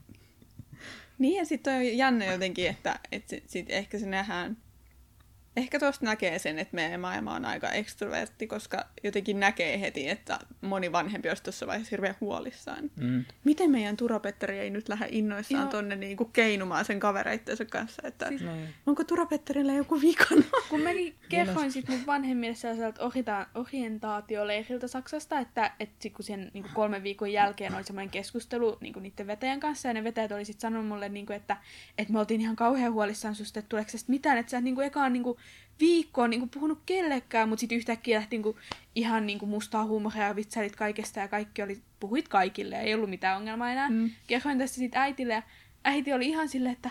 [1.18, 4.56] Niin ja sitten on jännä jotenkin, että, että sit, sit ehkä se nähdään
[5.56, 10.38] Ehkä tuosta näkee sen, että meidän maailma on aika ekstrovertti, koska jotenkin näkee heti, että
[10.60, 12.90] moni vanhempi olisi tuossa vaiheessa hirveän huolissaan.
[12.96, 13.24] Mm.
[13.44, 15.70] Miten meidän Turopetteri ei nyt lähde innoissaan Joo.
[15.70, 18.52] tonne niin kuin keinumaan sen kavereittensa kanssa, että siis, no.
[18.86, 20.42] onko Turopetterillä joku vikana?
[20.70, 23.10] Kun mäkin kerroin sitten mun vanhemmille sellaiselta
[23.54, 28.78] orientaatioleiriltä Saksasta, että, että sit kun sen niin kuin kolmen viikon jälkeen oli semmoinen keskustelu
[28.80, 31.56] niin kuin niiden vetäjän kanssa, ja ne vetäjät oli sitten sanonut mulle, niin kuin, että,
[31.98, 35.12] että me oltiin ihan kauhean huolissaan susta, että tuleeko mitään, että sä niin kuin ekaan
[35.12, 35.38] niin kuin
[35.80, 38.56] viikkoon niin kuin puhunut kellekään, mutta sitten yhtäkkiä lähti niin kuin,
[38.94, 42.94] ihan niin kuin mustaa huumoria ja vitsailit kaikesta ja kaikki oli, puhuit kaikille ja ei
[42.94, 43.90] ollut mitään ongelmaa enää.
[43.90, 44.10] Mm.
[44.26, 45.42] Kerroin tästä sitten äitille ja
[45.84, 46.90] äiti oli ihan silleen, että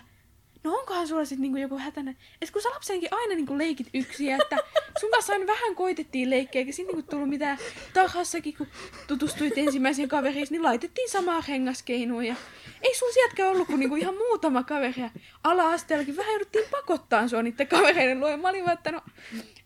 [0.64, 4.42] no onkohan sulla sitten niinku joku hätäinen, että kun sä lapsenkin aina niinku leikit yksin,
[4.42, 4.58] että
[5.00, 7.58] sun kanssa aina vähän koitettiin leikkiä, eikä siinä niinku tullut mitään
[7.94, 8.68] tarhassakin, kun
[9.08, 12.36] tutustuit ensimmäiseen kaveriin, niin laitettiin samaa rengaskeinuun ja
[12.82, 15.10] ei sun sieltäkään ollut kuin niinku ihan muutama kaveri ja
[15.44, 18.38] ala-asteellakin vähän jouduttiin pakottaa sua niiden kavereiden luo.
[18.38, 19.02] Mä olin vaan, että no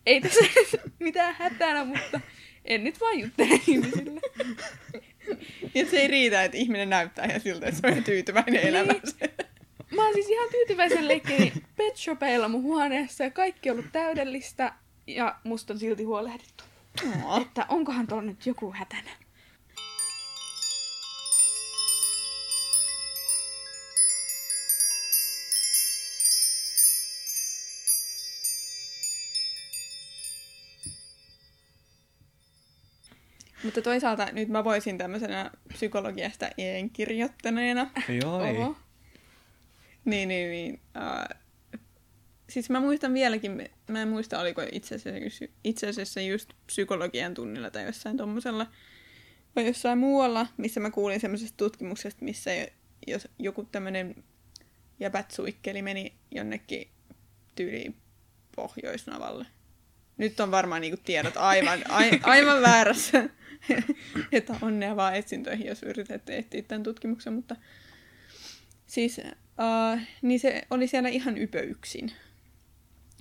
[0.06, 0.40] ei tässä
[1.00, 2.22] mitään hätänä, mutta
[2.66, 4.22] en nyt vaan juttele ihmisille.
[5.76, 9.02] Ja se ei riitä, että ihminen näyttää ihan siltä, että se on tyytyväinen niin.
[9.92, 14.74] Mä oon siis ihan tyytyväisen leikkini pet shopeilla mun huoneessa ja kaikki on ollut täydellistä.
[15.08, 16.64] Ja musta on silti huolehdittu.
[17.42, 19.12] Että onkohan tuolla nyt joku hätänä.
[33.64, 36.50] Mutta toisaalta nyt mä voisin tämmöisenä psykologiasta
[36.94, 37.92] kirjoittaneena.
[38.24, 38.76] Joo.
[40.06, 40.74] Niin, niin, niin.
[40.74, 41.38] Uh,
[42.50, 47.72] siis mä muistan vieläkin, mä en muista oliko itse asiassa, itse asiassa just psykologian tunnilla
[47.72, 48.68] tai jossain tommosella,
[49.56, 52.52] vai jossain muualla, missä mä kuulin semmoisesta tutkimuksesta, missä
[53.08, 54.24] jos joku tämmöinen
[55.00, 56.88] jäpätsuikkeli meni jonnekin
[57.56, 57.96] tyyliin
[58.56, 59.46] Pohjoisnavalle.
[60.18, 63.30] Nyt on varmaan niinku tiedot aivan, a, aivan väärässä.
[64.32, 67.56] että onnea vaan etsintöihin, jos yritätte etsiä tämän tutkimuksen, mutta
[68.96, 72.12] siis uh, niin se oli siellä ihan ypöyksin.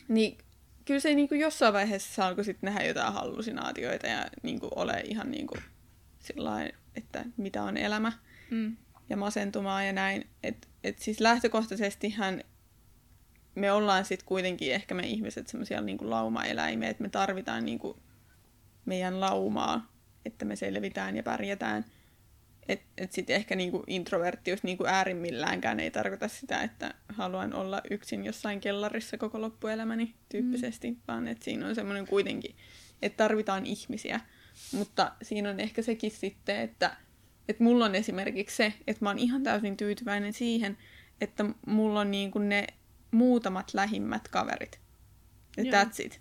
[0.09, 0.39] Niin
[0.85, 5.03] kyllä se niin kuin jossain vaiheessa alkoi sitten nähdä jotain hallusinaatioita ja niin kuin ole
[5.05, 5.61] ihan niin kuin
[6.19, 8.13] sillain, että mitä on elämä
[8.51, 8.77] Mm.
[9.09, 10.27] ja masentumaa ja näin.
[10.43, 12.45] Et, et siis lähtökohtaisestihan
[13.55, 18.03] me ollaan sitten kuitenkin ehkä me ihmiset semmoisia niinku laumaeläimiä, että me tarvitaan niinku
[18.85, 19.93] meidän laumaa,
[20.25, 21.85] että me selvitään ja pärjätään.
[22.69, 28.25] Että et sitten ehkä niinku introverttius niinku äärimmilläänkään ei tarkoita sitä, että haluan olla yksin
[28.25, 30.97] jossain kellarissa koko loppuelämäni tyyppisesti, mm.
[31.09, 32.57] vaan että siinä on semmoinen kuitenkin,
[33.03, 34.21] että tarvitaan ihmisiä.
[34.73, 36.97] Mutta siinä on ehkä sekin sitten, että,
[37.49, 40.79] että mulla on esimerkiksi se, että mä oon ihan täysin tyytyväinen siihen,
[41.21, 42.67] että mulla on niinku ne
[43.11, 44.81] muutamat lähimmät kaverit.
[45.57, 45.83] Ja Joo.
[45.83, 46.21] that's it.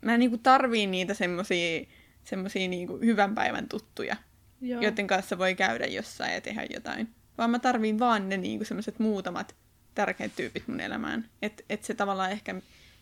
[0.00, 1.86] Mä niinku tarvii niitä semmosia,
[2.24, 4.16] semmosia niinku hyvän päivän tuttuja,
[4.60, 4.82] Joo.
[4.82, 7.08] joiden kanssa voi käydä jossain ja tehdä jotain.
[7.38, 9.54] Vaan mä tarviin vaan ne niinku semmoiset muutamat
[9.94, 11.30] tärkeät tyypit mun elämään.
[11.42, 12.54] Että et se tavallaan ehkä,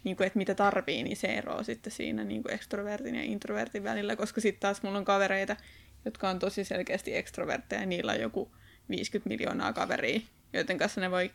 [0.04, 4.16] niinku, että mitä tarvii, niin se ero sitten siinä niinku ekstrovertin ja introvertin välillä.
[4.16, 5.56] Koska sitten taas mulla on kavereita,
[6.04, 8.50] jotka on tosi selkeästi ekstrovertteja ja niillä on joku
[8.88, 10.20] 50 miljoonaa kaveria,
[10.52, 11.30] joiden kanssa ne voi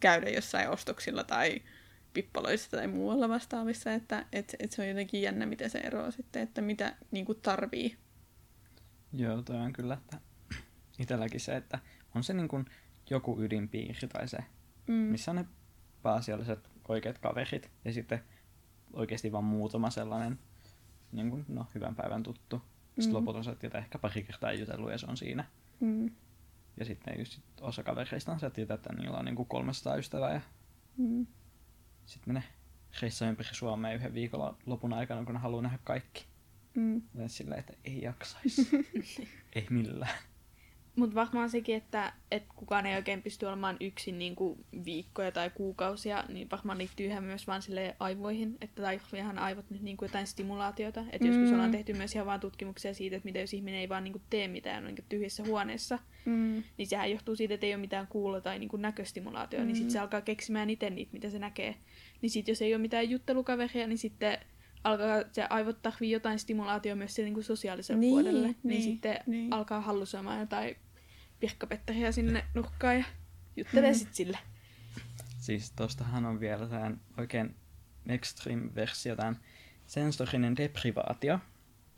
[0.00, 1.62] käydä jossain ostoksilla tai
[2.12, 6.42] pippaloissa tai muualla vastaavissa, että et, et se on jotenkin jännä, miten se eroaa sitten,
[6.42, 7.96] että mitä niin kuin tarvii.
[9.12, 10.20] Joo, toi on kyllä, että
[10.98, 11.78] itselläkin se, että
[12.14, 12.66] on se niin kuin
[13.10, 14.38] joku ydinpiiri tai se,
[14.86, 14.94] Mm.
[14.94, 15.46] missä on ne
[16.02, 18.24] pääasialliset oikeat kaverit ja sitten
[18.92, 20.38] oikeasti vaan muutama sellainen
[21.12, 22.62] niin kuin, no, hyvän päivän tuttu.
[22.86, 23.14] Sitten Mm.
[23.14, 25.44] loput osat, joita ehkä pari kertaa jutellut ja se on siinä.
[25.80, 26.10] Mm.
[26.76, 29.96] Ja sitten just sit osa kavereista on se, että että niillä on niin kuin 300
[29.96, 30.40] ystävää ja
[30.96, 31.26] Mm.
[32.06, 32.42] sitten ne
[33.02, 36.26] reissaa ympäri Suomea yhden viikon lopun aikana, kun ne haluaa nähdä kaikki.
[36.78, 37.02] Mm.
[37.26, 38.68] Sillä, että ei jaksaisi.
[39.56, 40.14] ei millään.
[40.96, 45.50] Mutta varmaan sekin, että, että kukaan ei oikein pysty olemaan yksin niin kuin viikkoja tai
[45.50, 50.06] kuukausia, niin varmaan liittyy ihan myös vaan sille aivoihin, että tarviihan aivot nyt niin kuin
[50.08, 51.00] jotain stimulaatiota.
[51.12, 51.26] Että mm.
[51.26, 51.54] joskus Mm.
[51.54, 54.22] ollaan tehty myös ihan vaan tutkimuksia siitä, että mitä jos ihminen ei vaan niin kuin
[54.30, 56.62] tee mitään on niin kuin tyhjässä huoneessa, Mm.
[56.78, 59.66] niin sehän johtuu siitä, että ei ole mitään kuulo- tai niin kuin näköstimulaatioa, mm.
[59.66, 61.74] niin sitten se alkaa keksimään itse niitä, mitä se näkee.
[62.22, 64.38] Niin sitten jos ei ole mitään juttelukaveria, niin sitten
[64.88, 68.46] alkaa se aivot tarvii jotain stimulaatioa myös sille niin kuin sosiaaliselle Niin, puolelle.
[68.46, 69.52] Niin, niin, sitten niin.
[69.52, 70.76] alkaa hallusoimaan jotain
[71.40, 73.04] pirkkapetteriä sinne nurkkaan ja
[73.56, 73.98] juttelee Mm.
[73.98, 74.38] sit sille.
[75.38, 77.56] Siis tostahan on vielä tämän oikein
[78.08, 79.38] extreme versio, tämän
[79.86, 81.38] sensorinen deprivaatio,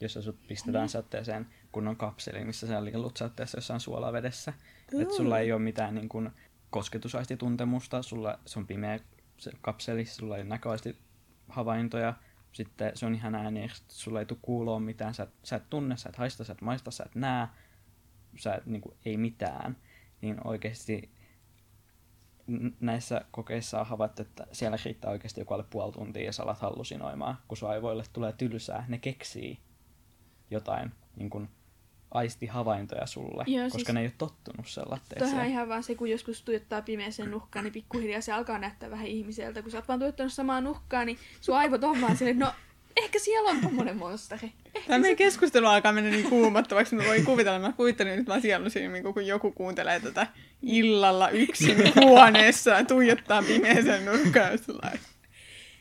[0.01, 4.53] jossa sut pistetään satteeseen kunnon kapseliin, missä sä liilut satteessa jossain suolavedessä.
[5.01, 6.31] Että sulla ei ole mitään niin kuin,
[6.71, 8.99] kosketusaistituntemusta, sulla, se on pimeä
[9.39, 10.97] se kapseli, sulla ei ole näköaisti
[11.49, 12.15] havaintoja,
[12.53, 15.97] sitten se on ihan ääni, sulla ei tule kuuloa mitään, sä, et- sä et tunne,
[15.97, 17.49] sä et haista, sä et maista, sä et näe,
[18.37, 19.77] sä et, niin kuin, ei mitään.
[20.21, 21.11] Niin oikeasti
[22.81, 26.59] näissä kokeissa on havaittu, että siellä riittää oikeasti joku alle puoli tuntia ja sä alat
[26.59, 28.85] hallusinoimaan, kun sun aivoille tulee tylsää.
[28.89, 29.59] Ne keksii
[30.51, 31.49] jotain niin kuin
[32.11, 35.39] aistihavaintoja sulle, Joo, koska siis- ne ei ole tottunut sellaiseen.
[35.41, 39.07] on ihan vaan se, kun joskus tuijottaa pimeäseen nurkkaan, niin pikkuhiljaa se alkaa näyttää vähän
[39.07, 39.63] ihmiseltä.
[39.63, 42.53] Kun sä oot vaan tuijottanut samaa nurkkaa, niin sun aivot on vaan silleen, no
[42.97, 44.53] ehkä siellä on tommonen monsteri.
[44.87, 48.71] Tämä meidän keskustelu alkaa mennä niin kuumattavaksi, mä voin kuvitella, mä kuvittelin nyt vaan sielun
[48.71, 50.27] silmin, kun joku kuuntelee tätä
[50.63, 54.59] illalla yksin huoneessa ja tuijottaa pimeäsen nurkkaan.
[54.59, 54.93] sillä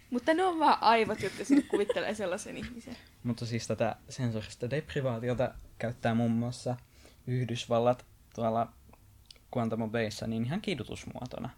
[0.10, 2.96] Mutta ne on vaan aivot, jotka sinne kuvittelee sellaisen ihmisen.
[3.24, 6.76] Mutta siis tätä sensorista deprivaatiota käyttää muun muassa
[7.28, 8.74] Yhdysvallat tuolla
[9.54, 11.50] Guantanamo Bayssä niin ihan kidutusmuotona.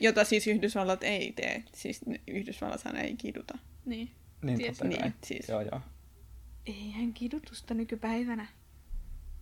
[0.00, 1.64] Jota siis Yhdysvallat ei tee.
[1.74, 3.58] Siis ne- Yhdysvallathan ei kiduta.
[3.84, 4.10] Niin.
[4.42, 4.78] Niin Ties.
[4.78, 5.02] totta kai.
[5.08, 5.48] Niin, siis.
[5.48, 5.80] Joo, joo.
[6.66, 8.46] Eihän kidutusta nykypäivänä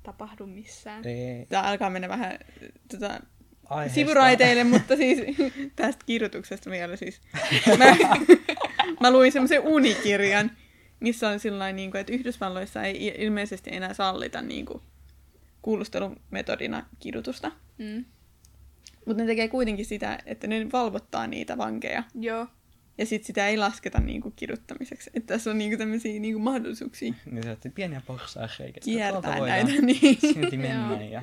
[0.03, 1.05] tapahdu missään.
[1.07, 2.39] Ei, Tämä alkaa mennä vähän
[2.91, 3.21] tota,
[3.69, 3.95] aiheesta.
[3.95, 5.19] sivuraiteille, mutta siis
[5.77, 7.21] tästä kirjoituksesta vielä siis.
[7.79, 7.97] Mä,
[9.01, 10.51] mä luin semmoisen unikirjan,
[11.01, 14.83] missä on sillä niin kuin, että Yhdysvalloissa ei ilmeisesti enää sallita niin kuin,
[15.63, 17.53] kuulustelumetodina kidutusta.
[17.79, 18.05] Mm.
[19.07, 22.03] Mutta ne tekee kuitenkin sitä, että ne valvottaa niitä vankeja.
[22.15, 22.47] Joo.
[22.99, 25.11] Ja sitten sitä ei lasketa niinku kiduttamiseksi.
[25.15, 28.81] Että tässä on niinku tämmöisiä niinku mahdollisuuksia Niin se pieniä porsaa reikä.
[28.81, 29.73] kiertää näitä.
[29.83, 30.19] Niin.
[30.21, 31.01] Silti mennä Joo.
[31.01, 31.23] ja...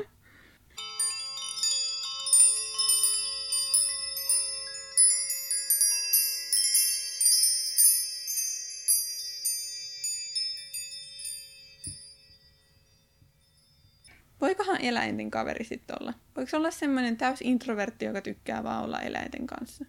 [14.41, 16.13] Voikohan eläinten kaveri sitten olla?
[16.35, 19.85] Voiko se olla semmoinen täys introvertti, joka tykkää vaan olla eläinten kanssa?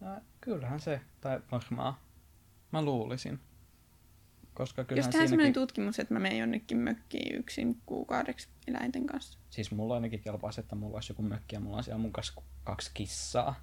[0.00, 0.08] No,
[0.40, 1.94] kyllähän se, tai varmaan.
[2.72, 3.40] Mä luulisin.
[4.54, 5.68] Koska Jos kyllähän tehdään semmoinen siinäkin...
[5.68, 9.38] tutkimus, että mä menen jonnekin mökkiin yksin kuukaudeksi eläinten kanssa.
[9.50, 12.42] Siis mulla ainakin kelpaisi, että mulla olisi joku mökki ja mulla on siellä mun kanssa
[12.64, 13.54] kaksi kissaa.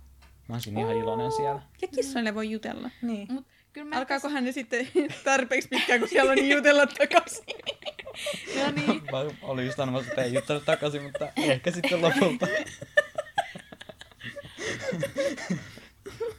[0.50, 1.62] Mä olisin ihan iloinen siellä.
[1.82, 2.90] Ja kissoille voi jutella.
[3.02, 3.34] Niin.
[3.34, 4.88] Mut kyllä mä Alkaakohan ne sitten
[5.26, 7.44] tarpeeksi pitkään, kun siellä on niin jutella takaisin?
[8.56, 9.04] No niin.
[9.12, 12.48] Mä olin just sanomassa, että ei juttanut takaisin, mutta ehkä sitten lopulta.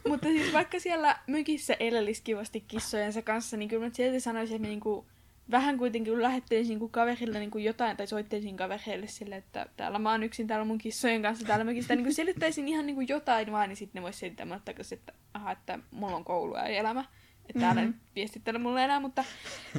[0.07, 4.67] Mutta siis vaikka siellä mökissä elelisi kivasti kissojensa kanssa, niin kyllä mä silti sanoisin, että
[4.67, 5.05] niinku,
[5.51, 10.23] vähän kuitenkin lähettelisin niinku kaverille niinku jotain, tai soittelisin kavereille sille, että täällä mä oon
[10.23, 13.99] yksin täällä mun kissojen kanssa täällä mökissä, niin selittäisin ihan niinku jotain vaan, niin sitten
[13.99, 17.05] ne vois selittää mulle takaisin, että aha, että mulla on koulu ja elämä.
[17.49, 17.77] Että Mhm.
[17.87, 19.23] nyt viestittele mulle enää, mutta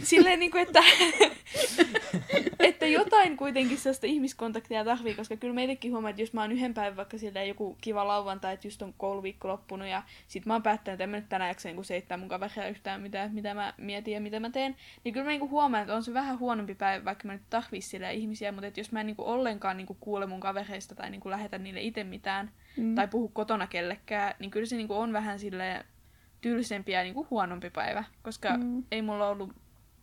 [0.02, 0.80] silleen niinku, että,
[2.58, 6.52] että jotain kuitenkin sellaista ihmiskontaktia tarvii, koska kyllä mä itsekin huomaan, että jos mä oon
[6.52, 10.52] yhden päivän vaikka silleen joku kiva lauantai, että just on kouluviikko loppunut ja sit mä
[10.52, 13.54] oon päättänyt, että en mä nyt tänään jaksa niinku seittää mun kaveria yhtään mitä, mitä
[13.54, 16.38] mä mietin ja mitä mä teen, niin kyllä mä niinku huomaan, että on se vähän
[16.38, 19.76] huonompi päivä, vaikka mä nyt tarvis silleen ihmisiä, mutta että jos mä en niinku ollenkaan
[19.76, 22.94] niinku kuule mun kavereista tai niinku lähetä niille itse mitään Mm.
[22.94, 25.84] tai puhu kotona kellekään, niin kyllä se niinku on vähän silleen
[26.40, 28.64] tylsempi ja niinku huonompi päivä, koska Mm.
[28.64, 28.82] mm.
[28.90, 29.52] ei mulla ollut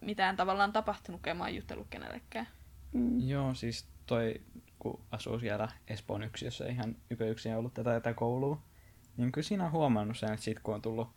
[0.01, 2.47] mitään tavallaan tapahtunut, kun mä oon juttellut kenellekään.
[2.93, 3.19] Mm.
[3.27, 4.41] Joo, siis toi,
[4.79, 8.61] kun asuu siellä Espoon yksiössä ihan yköyksin ja ollut tätä etäkoulua,
[9.17, 11.07] niin kyllä siinä on huomannut sen, että sit kun on tullut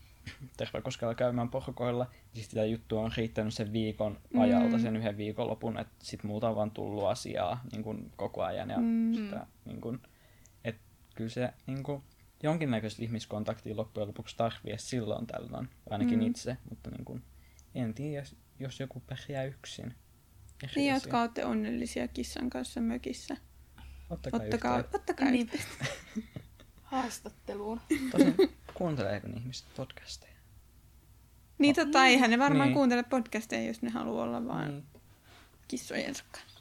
[0.56, 4.82] Tervakoskella käymään porukoilla, niin sitä juttua on riittänyt sen viikon ajalta, Mm.
[4.82, 8.70] sen yhden viikonlopun, että sit multa on vaan tullut asiaa niin kuin koko ajan.
[8.70, 9.14] Ja Mm.
[9.14, 10.00] sitä, niin kuin,
[10.64, 10.80] että
[11.14, 12.02] kyllä se niin kuin,
[12.42, 16.26] jonkinnäköistä ihmiskontaktia loppujen lopuksi tarvii silloin tällöin, ainakin Mm.
[16.26, 17.22] itse, mutta niin kuin,
[17.74, 18.26] en tiedä,
[18.58, 19.94] jos- joku pärjää yksin.
[20.62, 23.36] Eri Niin, jotka olette onnellisia kissan kanssa mökissä.
[24.10, 24.98] Ottakaa, Ottakaa, yhteyttä.
[24.98, 25.50] ottakaa Niin.
[25.54, 25.84] yhteyttä.
[26.82, 27.80] Haastatteluun.
[28.10, 28.34] Tosin
[28.74, 30.32] kuunteleeko ne ihmiset podcasteja?
[31.58, 32.74] Niin tota, eihän ne varmaan Niin.
[32.74, 34.84] kuuntele podcasteja, jos ne haluaa olla vaan Niin.
[35.68, 36.60] kissojensa kanssa.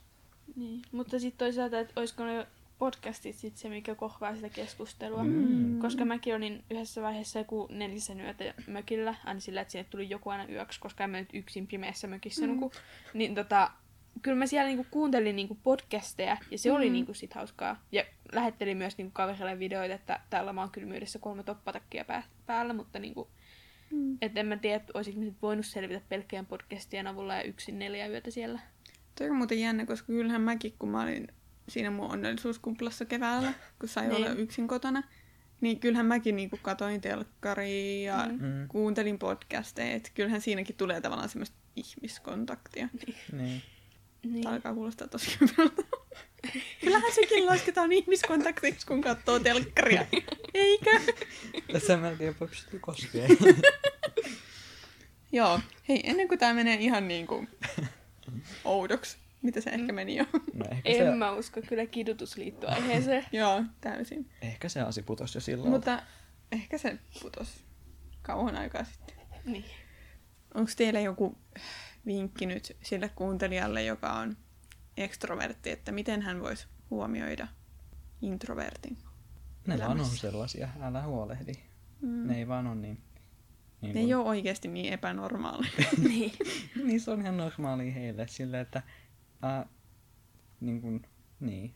[0.55, 0.81] Niin.
[0.91, 2.47] Mutta sitten toisaalta, että olisiko ne
[2.79, 5.23] podcastit sit se, mikä kohvaa sitä keskustelua.
[5.23, 5.79] Mm.
[5.79, 10.29] Koska mäkin olin yhdessä vaiheessa joku nelisen yötä mökillä, aina sillä, että sinne tuli joku
[10.29, 12.53] aina yöksi, koska en mä nyt yksin pimeässä mökissä Mm.
[12.53, 12.71] nuku.
[13.13, 13.71] Niin tota,
[14.21, 16.75] kyllä mä siellä niinku kuuntelin niinku podcasteja, ja se mm.
[16.75, 17.83] oli niinku sit hauskaa.
[17.91, 22.73] Ja lähettelin myös niinku kaverille videoita, että täällä mä oon kylmyydessä kolme toppatakkia pää- päällä,
[22.73, 23.27] mutta niinku,
[23.91, 24.17] Mm.
[24.21, 28.07] et en mä tiedä, että olisinko sit voinut selvitä pelkkään podcastien avulla ja yksin neljä
[28.07, 28.59] yötä siellä.
[29.17, 31.27] Toi on muuten jännä, koska kyllähän mäkin, kun mä olin
[31.69, 34.15] siinä mun onnellisuuskumplassa keväällä, kun sai Niin.
[34.15, 35.03] olla yksin kotona,
[35.61, 38.45] niin kyllähän mäkin niinku katoin telkkaria ja Mm.
[38.45, 38.67] Mm.
[38.67, 39.95] kuuntelin podcasteja.
[39.95, 42.89] Et kyllähän siinäkin tulee tavallaan semmoista ihmiskontaktia.
[43.31, 43.61] Niin.
[44.23, 44.43] Niin.
[44.43, 45.83] Tämä alkaa kuulostaa tosi hyvältä.
[46.81, 50.05] Kyllähän sekin lasketaan ihmiskontaktiksi, kun katsoo telkkaria.
[50.53, 50.89] Eikö?
[51.73, 53.27] Tässä mä en tiedä, voiko sitä koskea.
[55.31, 55.59] Joo.
[55.89, 57.47] Hei, ennen kuin tämä menee ihan niin kuin
[58.65, 60.25] oudoksi, mitä se ehkä meni jo.
[60.53, 63.25] No ehkä, En se, mä usko, kyllä kidutus liittyy aiheeseen.
[63.31, 64.29] Joo, täysin.
[64.41, 65.71] ehkä se asi putosi jo silloin.
[65.71, 66.03] Mutta
[66.51, 67.63] ehkä se putosi
[68.21, 69.15] kauan aikaa sitten.
[69.45, 69.65] niin.
[70.53, 71.37] Onko teillä joku
[72.05, 74.37] vinkki nyt sille kuuntelijalle, joka on
[74.97, 77.47] ekstrovertti, että miten hän voisi huomioida
[78.21, 78.97] introvertin?
[79.67, 80.17] ne vaan on elämässä.
[80.17, 81.53] sellaisia, älä huolehdi.
[82.01, 82.27] Mm.
[82.27, 83.01] Ne ei vaan ole niin...
[83.81, 85.89] niin Ne ei ole oikeasti niin epänormaaleja.
[86.09, 86.31] niin.
[86.85, 88.83] niin se on ihan normaalia heille silleen, että...
[89.43, 89.65] Äh,
[90.59, 91.01] niin kuin,
[91.39, 91.73] niin.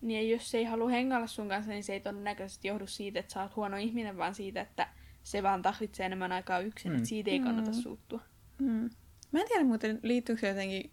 [0.00, 3.20] Niin ja jos se ei halua hengailla sun kanssa, niin se ei todennäköisesti johdu siitä,
[3.20, 4.88] että sä oot huono ihminen, vaan siitä, että
[5.22, 6.96] se vaan tarvitsee enemmän aikaa yksin, Mm.
[6.96, 7.74] että siitä ei kannata Mm.
[7.76, 8.20] suuttua.
[8.58, 8.90] Mm.
[9.32, 10.90] Mä en tiedä muuten, liittyykö se jotenkin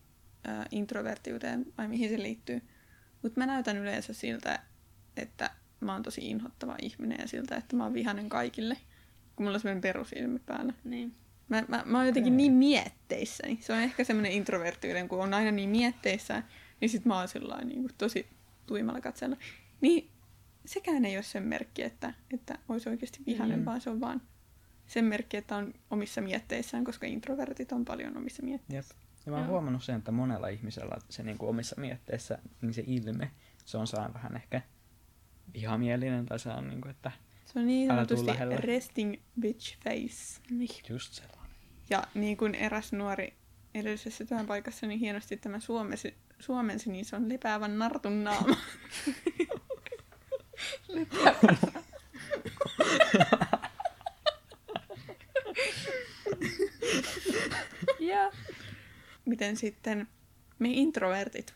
[0.49, 2.61] äh, introvertiuteen vai mihin se liittyy.
[3.21, 4.59] Mutta mä näytän yleensä siltä,
[5.17, 8.77] että mä oon tosi inhottava ihminen ja siltä, että mä oon vihanen kaikille.
[9.35, 10.73] Kun mulla on semmoinen perusilme päällä.
[10.83, 11.15] Niin.
[11.49, 13.57] Mä, mä, mä oon jotenkin niin mietteissäni.
[13.61, 16.43] Se on ehkä semmoinen introvertiuden, kun on aina niin mietteissä,
[16.81, 18.27] niin sit mä oon sellainen niin kuin, tosi
[18.65, 19.37] tuimalla katsella.
[19.81, 20.09] Niin
[20.65, 23.65] sekään ei ole sen merkki, että, että olisi oikeasti vihainen, Mm.
[23.65, 24.21] vaan se on vaan
[24.87, 28.93] sen merkki, että on omissa mietteissään, koska introvertit on paljon omissa mietteissä.
[28.95, 28.99] Jep.
[29.25, 29.51] Ja mä oon Joo.
[29.51, 33.31] huomannut sen, että monella ihmisellä se niin kuin omissa mietteissä, niin se ilme,
[33.65, 34.61] se on saa vähän ehkä
[35.53, 37.11] vihamielinen tai se on niin kuin, että
[37.45, 40.41] Se on niin sanotusti resting bitch face.
[40.49, 40.69] Niin.
[40.89, 41.38] just sellainen.
[41.89, 43.33] Ja niin kuin eräs nuori
[43.73, 48.55] edellisessä työpaikassa niin hienosti tämä suomesi, suomensi, niin se on lepäävän nartun naama.
[57.99, 58.31] Ja
[59.29, 60.07] Miten sitten
[60.59, 61.53] me introvertit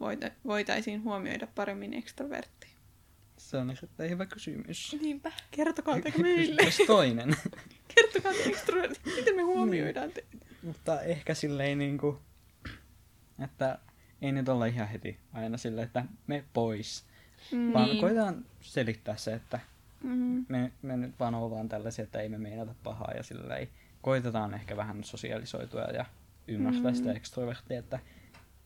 [0.00, 2.72] voita, voitaisiin huomioida paremmin ekstrovertteja?
[3.36, 4.96] Se on erittäin hyvä kysymys.
[5.00, 5.32] niinpä.
[5.50, 6.62] Kertokaa te meille.
[6.64, 7.36] Jos toinen.
[7.94, 9.00] Kertokaa te ekstrovertit.
[9.16, 10.24] Miten me huomioidaan te?
[10.62, 12.18] Mutta ehkä silleen niinku,
[13.44, 13.78] että
[14.22, 17.04] ei nyt olla ihan heti aina silleen, että me pois.
[17.52, 17.72] Mm.
[17.72, 18.00] Vaan Niin.
[18.00, 19.60] koitetaan selittää se, että
[20.02, 20.44] Mm.
[20.48, 23.68] me, me nyt vaan ollaan tällaisia, että ei me meinata pahaa ja sillä ei
[24.00, 26.04] koitetaan ehkä vähän sosialisoitua ja
[26.48, 26.94] ymmärtää Mm.
[26.94, 27.98] sitä ekstroverttia, että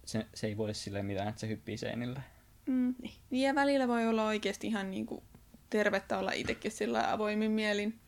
[0.05, 2.21] se, se ei voi silleen mitään, että se hyppii seinille.
[2.67, 2.95] Mm.
[3.31, 5.23] Niin ja välillä voi olla oikeasti ihan niinku
[5.71, 7.99] tervettä olla itsekin sillä avoimin mielin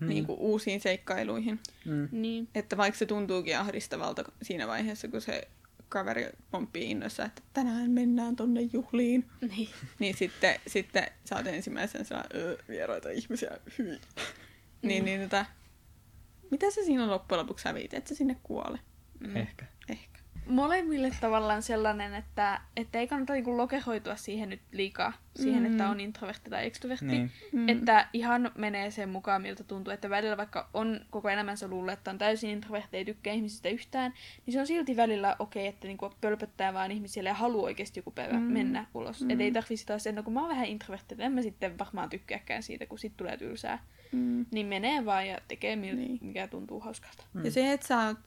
[0.00, 0.08] Hmm.
[0.08, 1.60] niinku uusiin seikkailuihin.
[1.84, 2.08] Mm.
[2.12, 2.48] Niin.
[2.54, 5.48] Että vaikka se tuntuukin ahdistavalta siinä vaiheessa, kun se
[5.88, 9.68] kaveri pomppii innossa, että tänään mennään tonne juhliin, Niin.
[9.98, 14.00] niin sitten, sitten sä oot ensimmäisenä sellainen, "Öö, vieraita ihmisiä, hyi.
[14.82, 15.46] Niin, niin tota,
[16.50, 17.94] mitä sä siinä loppujen lopuksi hävit?
[17.94, 18.78] Et sä sinne kuole?
[19.20, 19.36] Mm.
[19.36, 19.66] Ehkä.
[20.56, 25.70] Molemmille tavallaan sellainen, että, että ei kannata niinku lokehoitua siihen nyt liikaa, siihen, Mm.
[25.70, 27.04] että on introvertti tai extrovertti.
[27.06, 27.30] Niin.
[27.52, 27.68] Mm.
[27.68, 32.10] Että ihan menee sen mukaan, miltä tuntuu, että välillä vaikka on koko elämänsä luullut, että
[32.10, 34.12] on täysin introvertti, ei tykkää ihmisistä yhtään,
[34.46, 38.10] niin se on silti välillä okei, että niinku pölpöttää vaan ihmisille ja haluaa oikeasti joku
[38.10, 38.40] päivä Mm.
[38.40, 38.52] mm.
[38.52, 39.20] mennä ulos.
[39.20, 39.26] Mm.
[39.26, 39.30] Mm.
[39.30, 41.78] Että ei tarvitse taas sen, no kun mä oon vähän introvertti, että en mä sitten
[41.78, 43.78] varmaan tykkääkään siitä, kun sit tulee tylsää.
[44.12, 44.46] Mm.
[44.50, 46.08] Niin menee vaan ja tekee, mil, Niin.
[46.08, 46.18] niin.
[46.22, 47.24] mikä tuntuu hauskalta.
[47.34, 47.44] Mm.
[47.44, 48.18] Ja se, että sä oot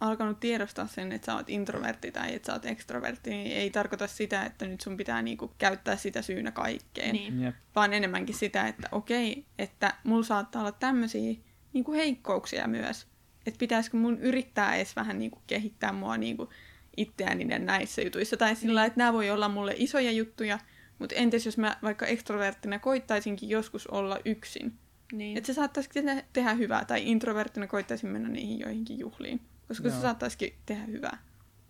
[0.00, 4.06] alkanut tiedostaa sen, että sä oot introvertti tai että sä oot ekstrovertti, niin ei tarkoita
[4.06, 7.12] sitä, että nyt sun pitää niinku käyttää sitä syynä kaikkeen.
[7.12, 7.42] Niin.
[7.42, 7.54] Jep.
[7.74, 11.34] Vaan enemmänkin sitä, että okei, että mulla saattaa olla tämmöisiä
[11.72, 13.06] niinku heikkouksia myös.
[13.46, 16.48] Että pitäisikö mun yrittää edes vähän niinku kehittää mua niinku
[16.96, 18.36] itseäni näissä jutuissa.
[18.36, 20.58] Tai sillä lailla, että nämä voi olla mulle isoja juttuja,
[20.98, 24.78] mutta entäs jos mä vaikka ekstroverttina koittaisinkin joskus olla yksin?
[25.12, 25.36] Niin.
[25.36, 29.96] Että se saattaisi tehdä, tehdä hyvää, tai introverttina koittaisin mennä niihin joihinkin juhliin, koska Joo.
[29.96, 31.18] se saattaisikin tehdä hyvää.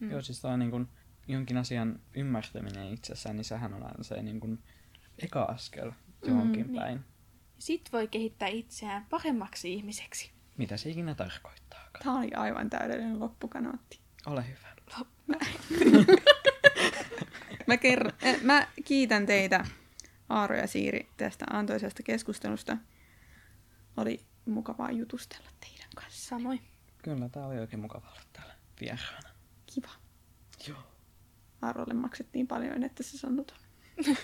[0.01, 0.11] Mm.
[0.11, 0.89] Joo, siis toi niin kun,
[1.29, 4.59] jonkin asian ymmärtäminen itsessään, niin sehän on aina se niin kun,
[5.19, 5.93] eka askel
[6.27, 6.81] johonkin Mm, niin.
[6.81, 7.01] päin.
[7.59, 10.31] Sit voi kehittää itseään paremmaksi ihmiseksi.
[10.57, 12.05] Mitä se ikinä tarkoittaakaan.
[12.05, 14.01] Tämä oli aivan täydellinen loppukanootti.
[14.27, 14.77] Ole hyvä.
[17.67, 19.65] Mä, kerron, äh, mä kiitän teitä,
[20.29, 22.77] Aaro ja Siiri, tästä antoisesta keskustelusta.
[23.97, 26.29] Oli mukavaa jutustella teidän kanssa.
[26.29, 26.61] Samoin.
[27.07, 29.29] Kyllä, tää oli oikein mukava olla täällä vieraana.
[29.75, 29.89] Kiva.
[30.69, 30.79] Joo.
[31.63, 33.59] Aarolle maksettiin paljon, että se sanoi ton.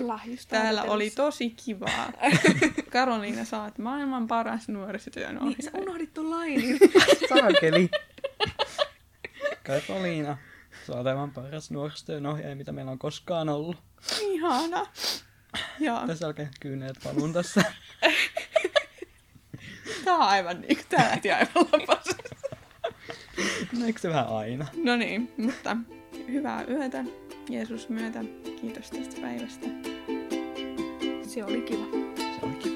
[0.00, 2.12] Lahjusta Täällä oli tosi kivaa.
[2.92, 5.82] Karoliina, sä oot maailman paras nuorisotyön Niin, sä ohjaaja.
[5.82, 6.78] unohdit ton lainin.
[7.28, 7.90] Saakeli!
[9.66, 10.38] Karoliina,
[10.86, 13.76] sä oot aivan paras nuorisotyön ohjaaja, mitä meillä on koskaan ollut.
[14.20, 14.86] Ihana.
[15.80, 17.64] Joo, Tässä alkaa kyyneet valun tässä.
[20.04, 22.16] Tää on aivan niinku, tää lähti aivan lapassa.
[23.78, 24.66] No, eikö se vähän aina?
[24.84, 25.76] No niin, mutta
[26.28, 27.04] hyvää yötä
[27.50, 28.24] Jeesus myötä.
[28.60, 29.66] Kiitos tästä päivästä.
[31.22, 31.84] Se oli kiva.
[32.16, 32.73] Se oli kiva.